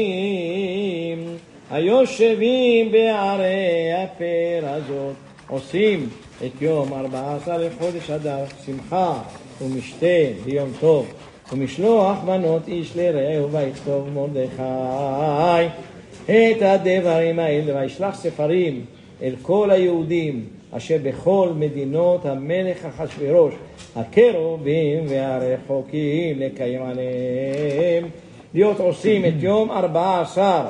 היושבים 1.72 2.91
בערי 2.91 3.91
הפרזות, 3.93 5.14
עושים 5.48 6.10
את 6.46 6.62
יום 6.62 6.93
ארבע 6.93 7.36
עשר 7.36 7.58
לחודש 7.58 8.10
אדר, 8.10 8.43
שמחה 8.66 9.14
ומשתה 9.62 10.06
ביום 10.46 10.70
טוב, 10.80 11.08
ומשלוח 11.54 12.18
מנות 12.26 12.68
איש 12.68 12.96
לרעהו 12.96 13.52
ויכתוב 13.52 14.10
מרדכי. 14.14 15.70
את 16.26 16.61
הדברים 16.61 17.39
האלה, 17.39 17.82
וישלח 17.82 18.15
ספרים 18.15 18.86
אל 19.23 19.34
כל 19.41 19.71
היהודים 19.71 20.45
אשר 20.71 20.97
בכל 21.03 21.49
מדינות 21.55 22.26
המלך 22.26 22.86
אחשורוש, 22.86 23.53
הקרובים 23.95 25.03
והרחוקים 25.07 26.39
לקיים 26.39 26.82
עליהם, 26.82 28.09
להיות 28.53 28.80
עושים 28.80 29.26
את 29.26 29.34
יום 29.39 29.71
ארבעה 29.71 30.21
עשר 30.21 30.61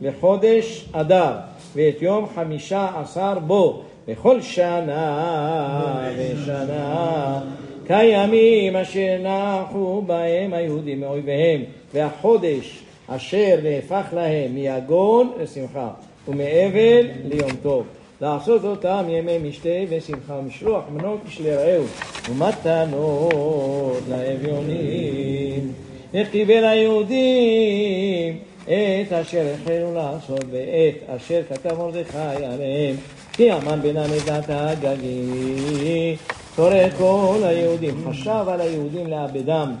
לחודש 0.00 0.88
אדר, 0.92 1.32
ואת 1.74 2.02
יום 2.02 2.26
חמישה 2.34 2.88
עשר 3.02 3.38
בו, 3.38 3.82
בכל 4.08 4.40
שנה 4.40 6.08
ושנה, 6.16 7.40
כימים 7.86 8.76
אשר 8.76 9.16
נחו 9.22 10.02
בהם 10.06 10.52
היהודים 10.52 11.00
מאויביהם, 11.00 11.62
והחודש 11.94 12.81
אשר 13.16 13.58
נהפך 13.62 14.04
להם 14.12 14.54
מיגון 14.54 15.32
לשמחה, 15.40 15.90
ומאבל 16.28 17.06
ליום 17.24 17.50
טוב. 17.62 17.86
לעשות 18.20 18.64
אותם 18.64 19.04
ימי 19.08 19.38
משתה 19.38 19.68
ושמחה 19.88 20.34
ומשלוח 20.34 20.84
מנות 20.92 21.20
איש 21.26 21.40
לרעהו 21.40 21.84
ומתנות 22.30 24.02
לאביונים. 24.08 25.72
וקיבל 26.14 26.64
היהודים 26.64 28.38
את 28.64 29.12
אשר 29.12 29.46
החלו 29.54 29.94
לעשות 29.94 30.44
ואת 30.50 31.16
אשר 31.16 31.40
כתב 31.48 31.78
מרדכי 31.78 32.18
עליהם 32.18 32.96
כי 33.32 33.52
אמן 33.52 33.82
בן 33.82 33.96
עמדת 33.96 34.44
הגגי 34.48 36.16
תורא 36.56 36.90
כל 36.98 37.38
היהודים 37.42 38.04
חשב 38.08 38.44
על 38.48 38.60
היהודים 38.60 39.06
לאבדם 39.06 39.74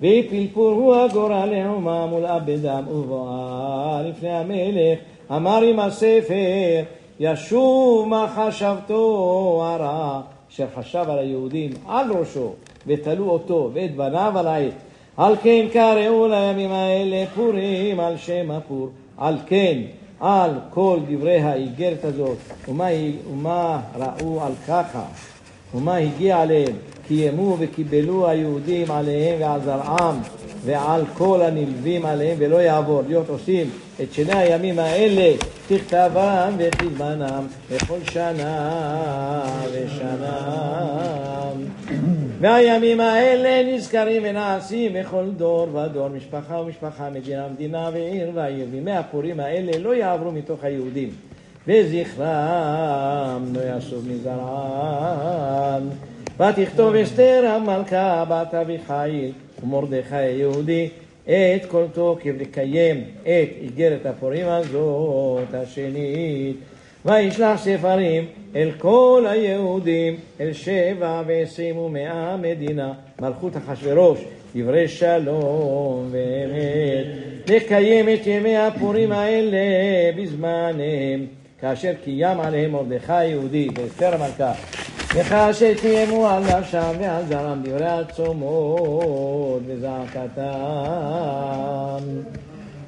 ויפלפור 0.00 0.70
הוא 0.70 0.94
הגורל 0.94 1.44
להומם 1.44 2.12
ולאבדם 2.12 2.84
ובואה 2.90 4.02
לפני 4.08 4.30
המלך. 4.30 4.98
אמר 5.30 5.62
עם 5.62 5.80
הספר 5.80 6.82
ישוב 7.20 8.08
מה 8.08 8.26
חשבתו 8.36 9.62
הרע 9.64 10.20
אשר 10.50 10.66
חשב 10.76 11.04
על 11.08 11.18
היהודים 11.18 11.70
על 11.88 12.12
ראשו 12.12 12.52
ותלו 12.86 13.30
אותו 13.30 13.70
ואת 13.74 13.96
בניו 13.96 14.38
על 14.38 14.46
העט. 14.46 14.74
על 15.16 15.36
כן 15.42 15.66
קראו 15.72 16.26
לימים 16.28 16.70
האלה 16.72 17.24
פורים 17.34 18.00
על 18.00 18.16
שם 18.16 18.50
הפור. 18.50 18.88
על 19.18 19.36
כן 19.46 19.78
על 20.20 20.50
כל 20.70 20.98
דברי 21.08 21.40
האיגרת 21.40 22.04
הזאת 22.04 22.36
ומה, 22.68 22.86
ומה 23.32 23.80
ראו 23.96 24.42
על 24.42 24.52
ככה 24.68 25.04
ומה 25.74 25.96
הגיע 25.96 26.40
עליהם 26.40 26.76
קיימו 27.06 27.56
וקיבלו 27.60 28.28
היהודים 28.28 28.90
עליהם 28.90 29.40
ועל 29.40 29.60
זרעם 29.64 30.16
ועל 30.64 31.02
כל 31.14 31.42
הנלווים 31.42 32.06
עליהם 32.06 32.36
ולא 32.40 32.56
יעבור 32.56 33.02
להיות 33.08 33.28
עושים 33.28 33.70
את 34.02 34.12
שני 34.12 34.32
הימים 34.32 34.78
האלה 34.78 35.36
ככתבם 35.70 36.52
וכזמנם 36.58 37.46
בכל 37.70 37.98
שנה 38.12 39.42
ושנה. 39.72 40.64
והימים 42.40 43.00
האלה 43.00 43.74
נזכרים 43.74 44.22
ונעשים 44.24 44.92
בכל 44.94 45.24
דור 45.36 45.68
ודור 45.74 46.08
משפחה 46.08 46.56
ומשפחה 46.56 47.10
מדינה 47.10 47.46
ומדינה 47.46 47.90
ועיר 47.92 48.30
ועיר. 48.34 48.66
וימי 48.70 48.92
הפורים 48.92 49.40
האלה 49.40 49.78
לא 49.78 49.94
יעברו 49.94 50.32
מתוך 50.32 50.64
היהודים 50.64 51.10
וזכרם 51.68 53.44
לא 53.54 53.60
ישוב 53.76 54.08
מזרעם 54.08 55.88
ותכתוב 56.40 56.94
אסתר 56.94 57.46
המלכה 57.46 58.24
בת 58.28 58.54
אביחיל 58.54 59.32
ומרדכי 59.62 60.16
היהודי 60.16 60.88
את 61.24 61.64
כל 61.68 61.84
תוקף 61.92 62.32
לקיים 62.38 63.04
את 63.22 63.48
איגרת 63.60 64.06
הפורים 64.06 64.48
הזאת 64.48 65.54
השנית. 65.54 66.56
וישלח 67.04 67.60
ספרים 67.60 68.26
אל 68.56 68.70
כל 68.78 69.24
היהודים 69.30 70.16
אל 70.40 70.52
שבע 70.52 71.22
ועשרים 71.26 71.78
ומאה 71.78 72.36
מדינה 72.36 72.92
מלכות 73.20 73.52
אחשורוש 73.56 74.18
דברי 74.56 74.88
שלום 74.88 76.08
ואמת. 76.10 77.06
לקיים 77.50 78.08
את 78.08 78.26
ימי 78.26 78.56
הפורים 78.56 79.12
האלה 79.12 79.58
בזמניהם 80.16 81.26
כאשר 81.60 81.92
קיים 82.04 82.40
עליהם 82.40 82.72
מרדכי 82.72 83.12
היהודי 83.12 83.68
ואסתר 83.74 84.14
המלכה 84.14 84.52
וכאשר 85.16 85.72
קיימו 85.80 86.28
על 86.28 86.42
נפשם 86.42 86.92
ועל 87.00 87.24
זרם 87.28 87.62
דברי 87.64 87.86
הצומות 87.86 89.62
וזעקתם. 89.66 90.42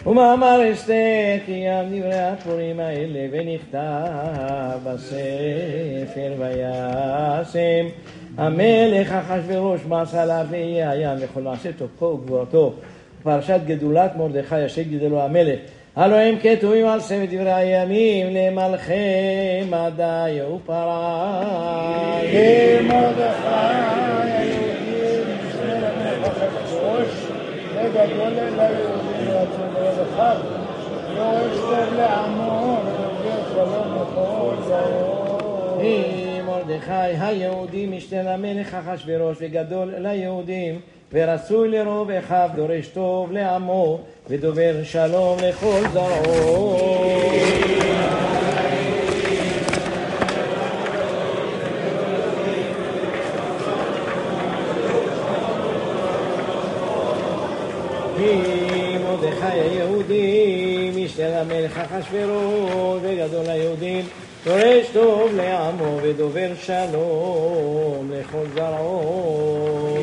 ומאמר 0.07 0.72
אסתר 0.72 0.95
קיים 1.45 1.85
דברי 1.87 2.18
הפורים 2.18 2.81
האלה 2.81 3.29
ונכתב 3.33 4.79
בספר 4.85 6.33
וישם 6.39 7.87
המלך 8.37 9.12
אחשורוש 9.12 9.81
מעשה 9.89 10.22
עליו 10.22 10.47
ויהיה 10.51 10.91
הים 10.91 11.18
וכל 11.20 11.41
מעשה 11.41 11.72
תוקפו 11.72 12.05
וגבורתו 12.05 12.72
פרשת 13.22 13.61
גדולת 13.66 14.16
מרדכי 14.16 14.66
אשר 14.66 14.83
גידלו 14.83 15.22
המלך 15.22 15.59
הלא 15.97 16.16
הם 16.16 16.34
כתובים 16.42 16.86
על 16.86 17.01
ספר 17.01 17.24
דברי 17.30 17.53
הימים 17.53 18.26
למלכי 18.30 18.94
מדי 19.66 20.38
ופרעי. 20.55 22.28
כמרדכי 22.32 23.47
היהודים 24.28 25.24
משנה 25.49 25.78
למלך 25.80 26.42
אחשורוש 26.42 27.26
וגדול 27.74 28.32
אל 28.38 28.61
היהודים 28.61 29.28
רצון 29.28 29.68
ורחב 29.74 30.36
יורש 31.16 31.57
טוב 31.57 31.94
לעמו 31.97 32.78
ונוגע 32.84 33.36
שלום 33.53 33.94
לכל 33.94 34.55
זרעו. 34.66 35.80
מרדכי 36.47 36.92
היהודי 37.20 37.86
משנה 37.86 38.22
למלך 38.22 38.74
אחשורוש 38.74 39.36
וגדול 39.40 39.94
ליהודים 39.99 40.80
ורצוי 41.13 41.69
לרוב 41.69 42.11
אחיו 42.11 42.51
דורש 42.57 42.89
טוב 42.89 43.33
לעמו 43.33 43.99
ודובר 44.29 44.75
שלום 44.85 45.39
לכל 45.43 45.81
זרעו. 45.93 46.77
כי 58.17 58.99
מרדכי 58.99 59.47
היהודי 59.47 60.91
משנה 60.97 61.43
למלך 61.43 61.79
אחשורוש 61.79 63.01
וגדול 63.03 63.47
היהודים 63.47 64.05
דורש 64.47 64.86
טוב 64.92 65.30
לעמו 65.36 65.99
ודובר 66.03 66.51
שלום 66.62 68.11
לכל 68.12 68.44
זרעו. 68.55 69.97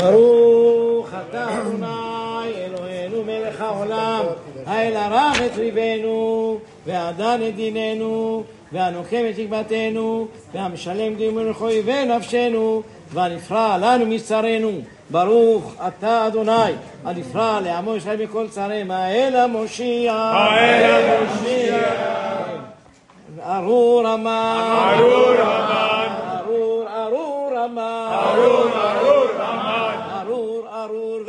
ברוך 0.00 1.08
אתה 1.08 1.46
אדוני 1.60 2.52
אלוהינו 2.56 3.24
מלך 3.24 3.60
העולם 3.60 4.24
האל 4.66 4.96
ערך 4.96 5.42
את 5.46 5.56
ריבנו 5.56 6.58
והדן 6.86 7.40
את 7.48 7.56
דיננו 7.56 8.42
והנוקם 8.72 9.22
את 9.30 9.34
תקוותנו 9.36 10.26
והמשלם 10.54 11.14
דמנו 11.14 11.52
אויבי 11.60 12.04
נפשנו 12.04 12.82
והנפרע 13.12 13.78
לנו 13.80 14.06
משרנו 14.06 14.70
ברוך 15.10 15.74
אתה 15.88 16.26
אדוני 16.26 16.72
הנפרע 17.04 17.60
לעמו 17.60 17.96
ישראל 17.96 18.22
מכל 18.24 18.48
צריהם 18.48 18.90
האל 18.90 19.36
המושיע. 19.36 20.12
האל 20.12 21.04
המושיע. 21.04 21.78
ארור 23.46 24.06
המן. 24.06 24.96
ארור 24.98 25.30
המן. 25.40 26.08
ארור 26.38 26.84
ארור 26.96 27.52
המן. 27.64 28.08
ארור 28.12 28.69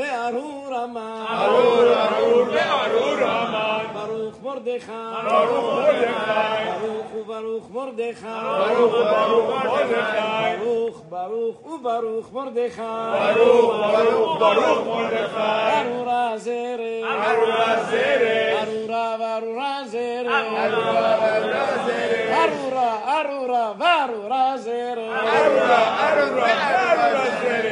וארור 0.01 0.75
המן 0.75 1.25
ארור 1.29 1.93
ארור 1.93 2.45
וארור 2.51 3.27
המן 3.27 3.85
ברוך 3.93 4.35
מרדכי 4.43 4.91
ברוך 5.23 5.73
מרדכי 5.73 6.11
ברוך 6.81 7.15
וברוך 7.15 7.71
מרדכי 7.71 8.25
ברוך 8.25 8.93
וברוך 8.93 9.65
מרדכי 9.65 10.57
ברוך 10.59 11.01
ברוך 11.09 11.65
וברוך 11.65 12.33
מרדכי 12.33 12.81
ברוך 13.35 13.75
ברוך 13.75 14.39
ברוך 14.39 14.87
מרדכי 14.87 15.37
ארורה 15.37 16.37
זרע 16.37 17.31
ארורה 17.31 17.83
זרע 17.83 18.61
ארורה 18.61 19.15
וארורה 19.19 19.81
זרע 19.85 20.39
ארורה 20.49 21.17
וארורה 21.19 21.77
זרע 21.85 22.41
ארורה 22.45 22.91
ארורה 23.21 23.71
וארורה 23.77 24.57
זרם. 24.57 24.97
ארורה, 24.97 26.13
ארורה, 26.13 26.51
ארורה 26.69 27.25
זרם. 27.41 27.70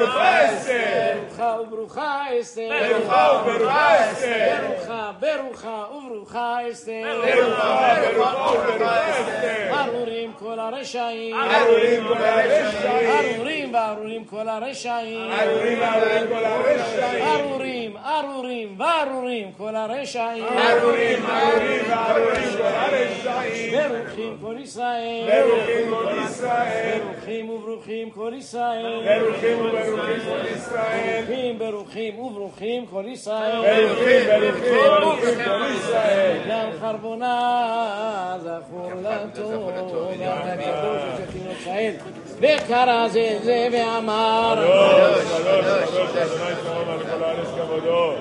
the 0.00 0.06
blessing. 0.06 1.29
וברוכה 1.49 2.23
אסתר. 2.41 2.69
ברוכה 2.89 3.41
וברוכה 3.41 4.11
אסתר. 4.11 4.55
ברוכה, 4.67 5.11
ברוכה 5.19 5.85
וברוכה 5.95 6.57
אסתר. 6.71 7.21
ברוכה, 7.21 7.95
ברוכה 8.13 8.51
וברוכה 8.51 9.09
אסתר. 9.11 9.79
ארורים 9.79 10.33
כל 10.39 10.59
הרשעים. 10.59 11.35
ארורים 11.35 12.07
כל 12.07 12.17
הרשעים. 12.17 13.35
ארורים 13.35 13.73
וארורים 13.73 14.25
כל 14.25 14.49
הרשעים. 14.49 15.31
ארורים, 15.31 15.83
ארורים 15.83 16.27
כל 16.27 16.45
הרשעים. 16.45 17.25
ארורים, 17.25 17.97
ארורים 17.97 18.79
וארורים 18.79 19.51
כל 19.57 19.75
הרשעים. 19.75 20.43
ארורים, 20.43 21.25
ארורים 21.25 21.85
וארורים 21.89 22.57
כל 22.57 22.63
הרשעים. 22.63 23.73
ברוכים 23.89 24.37
כל 24.41 24.55
ישראל. 24.59 25.43
ברוכים 25.45 25.89
כל 25.89 26.11
ישראל. 26.25 26.99
ברוכים 27.03 27.49
וברוכים 27.49 28.09
כל 28.09 28.33
ישראל. 28.37 29.19
ברוכים 29.19 29.59
וברוכים 29.59 30.19
כל 30.25 30.45
ישראל. 30.55 31.23
ברוכים, 31.40 31.58
ברוכים 31.58 32.18
וברוכים 32.18 32.86
כל 32.86 33.04
ישראל. 33.06 33.86
ברוכים, 33.86 34.26
ברוכים 34.40 34.74
וברוכים 34.98 35.34
כל 35.44 35.64
ישראל. 35.78 36.38
בגלל 36.42 36.68
חרבונה 36.80 38.36
זכור 38.42 38.90
לטוב, 39.02 39.70
והקדוש 40.18 41.02
שכין 41.16 41.42
ישראל, 41.60 41.94
וקרא 42.36 43.08
זה 43.08 43.38
זה 43.42 43.68
ואמר. 43.72 44.54
שלוש, 44.56 45.24
שלוש, 45.24 45.66
שלוש, 45.90 46.16
אדוני 46.16 46.54
שלום 46.62 46.88
על 46.88 46.98
כל 46.98 47.24
הארץ 47.24 47.48
כבודו. 47.48 48.12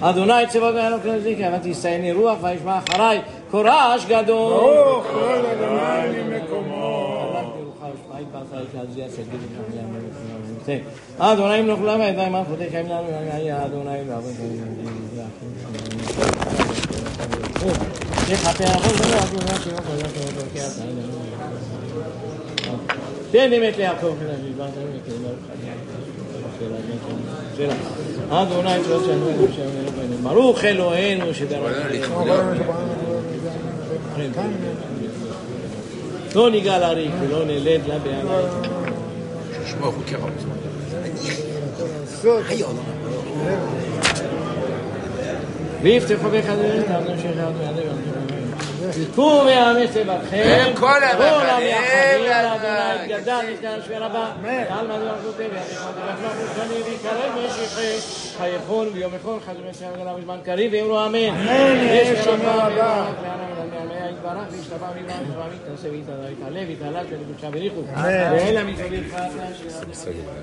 אדוני 0.00 0.46
צבאות 0.48 0.74
ואלוק 0.74 1.04
לזיקה, 1.04 1.50
ותסתייני 1.54 2.12
רוח 2.12 2.38
וישמע 2.42 2.78
אחריי 2.78 3.20
כה 3.52 3.58
רעש 3.58 4.04
גדול. 4.06 4.52
ברוך 4.52 5.04
כל 5.04 5.42
אדוני 5.46 6.42
אדוני 11.18 11.62
מלוך 11.62 11.80
למה 11.80 12.04
הידיים 12.04 12.34
אף 12.34 12.46
חוטא 12.48 12.64
חיים 12.70 12.86
לנו 12.86 13.08
היה 13.32 13.64
אדוני 13.64 13.98
ואבן 14.08 14.30
תן 23.30 23.52
אמת 23.52 23.76
ליעקב 23.76 24.14
אדוני 28.30 28.78
ברוך 30.22 30.64
אלוהינו 30.64 31.34
שדרך 31.34 31.76
non 36.32 36.54
i 36.54 36.60
galaricchi, 36.60 37.26
non 37.28 37.50
i 37.50 37.62
lenti 37.62 37.90
abbiamo. 37.90 38.30
Ci 39.52 39.70
smuovo 39.70 40.02
che 40.04 40.16
cosa? 40.16 40.60
Aiolo. 42.48 42.82
Liefde 45.80 46.16
vanwege 46.16 46.48
aan 46.48 46.58
de 46.58 46.70
wind, 46.70 46.86
dan 46.86 47.18
zeg 47.18 47.34
je 47.34 47.40
aan 47.40 47.74
de 47.74 47.82
wind. 47.82 48.31
תזכו 48.90 49.42
ויאמץ 49.46 49.96
לבבכם, 49.96 50.72
כל 50.80 51.04
המחנים, 51.04 52.24
לאדוני 52.24 53.08
גדל 53.08 53.40
ותן 53.58 53.68
השם 53.80 54.02
רבה, 54.02 54.32
ועל 54.42 54.86
מדבר 54.86 55.14
כותב, 55.24 55.48
ויחד 55.52 56.32
רחמנו 56.44 56.84
ויקרב 56.84 57.32
משכחי, 57.46 58.50
ויום 58.94 59.12
יכול, 59.14 59.38
חד 59.46 59.54
ומשך 59.66 59.86
וגלה 59.94 60.14
בזמן 60.14 60.38
קריב, 60.44 60.72
ואמרו 60.74 61.06
אמן. 61.06 61.18
אמן, 61.18 61.86
יש 61.92 62.24
שם 62.24 62.40
רבה. 62.42 63.06
ויתעלה 65.92 66.60
ויתעלה 66.68 67.00
ולקודשה 67.10 67.48
וריחו. 67.52 67.80
ואלה 68.02 68.62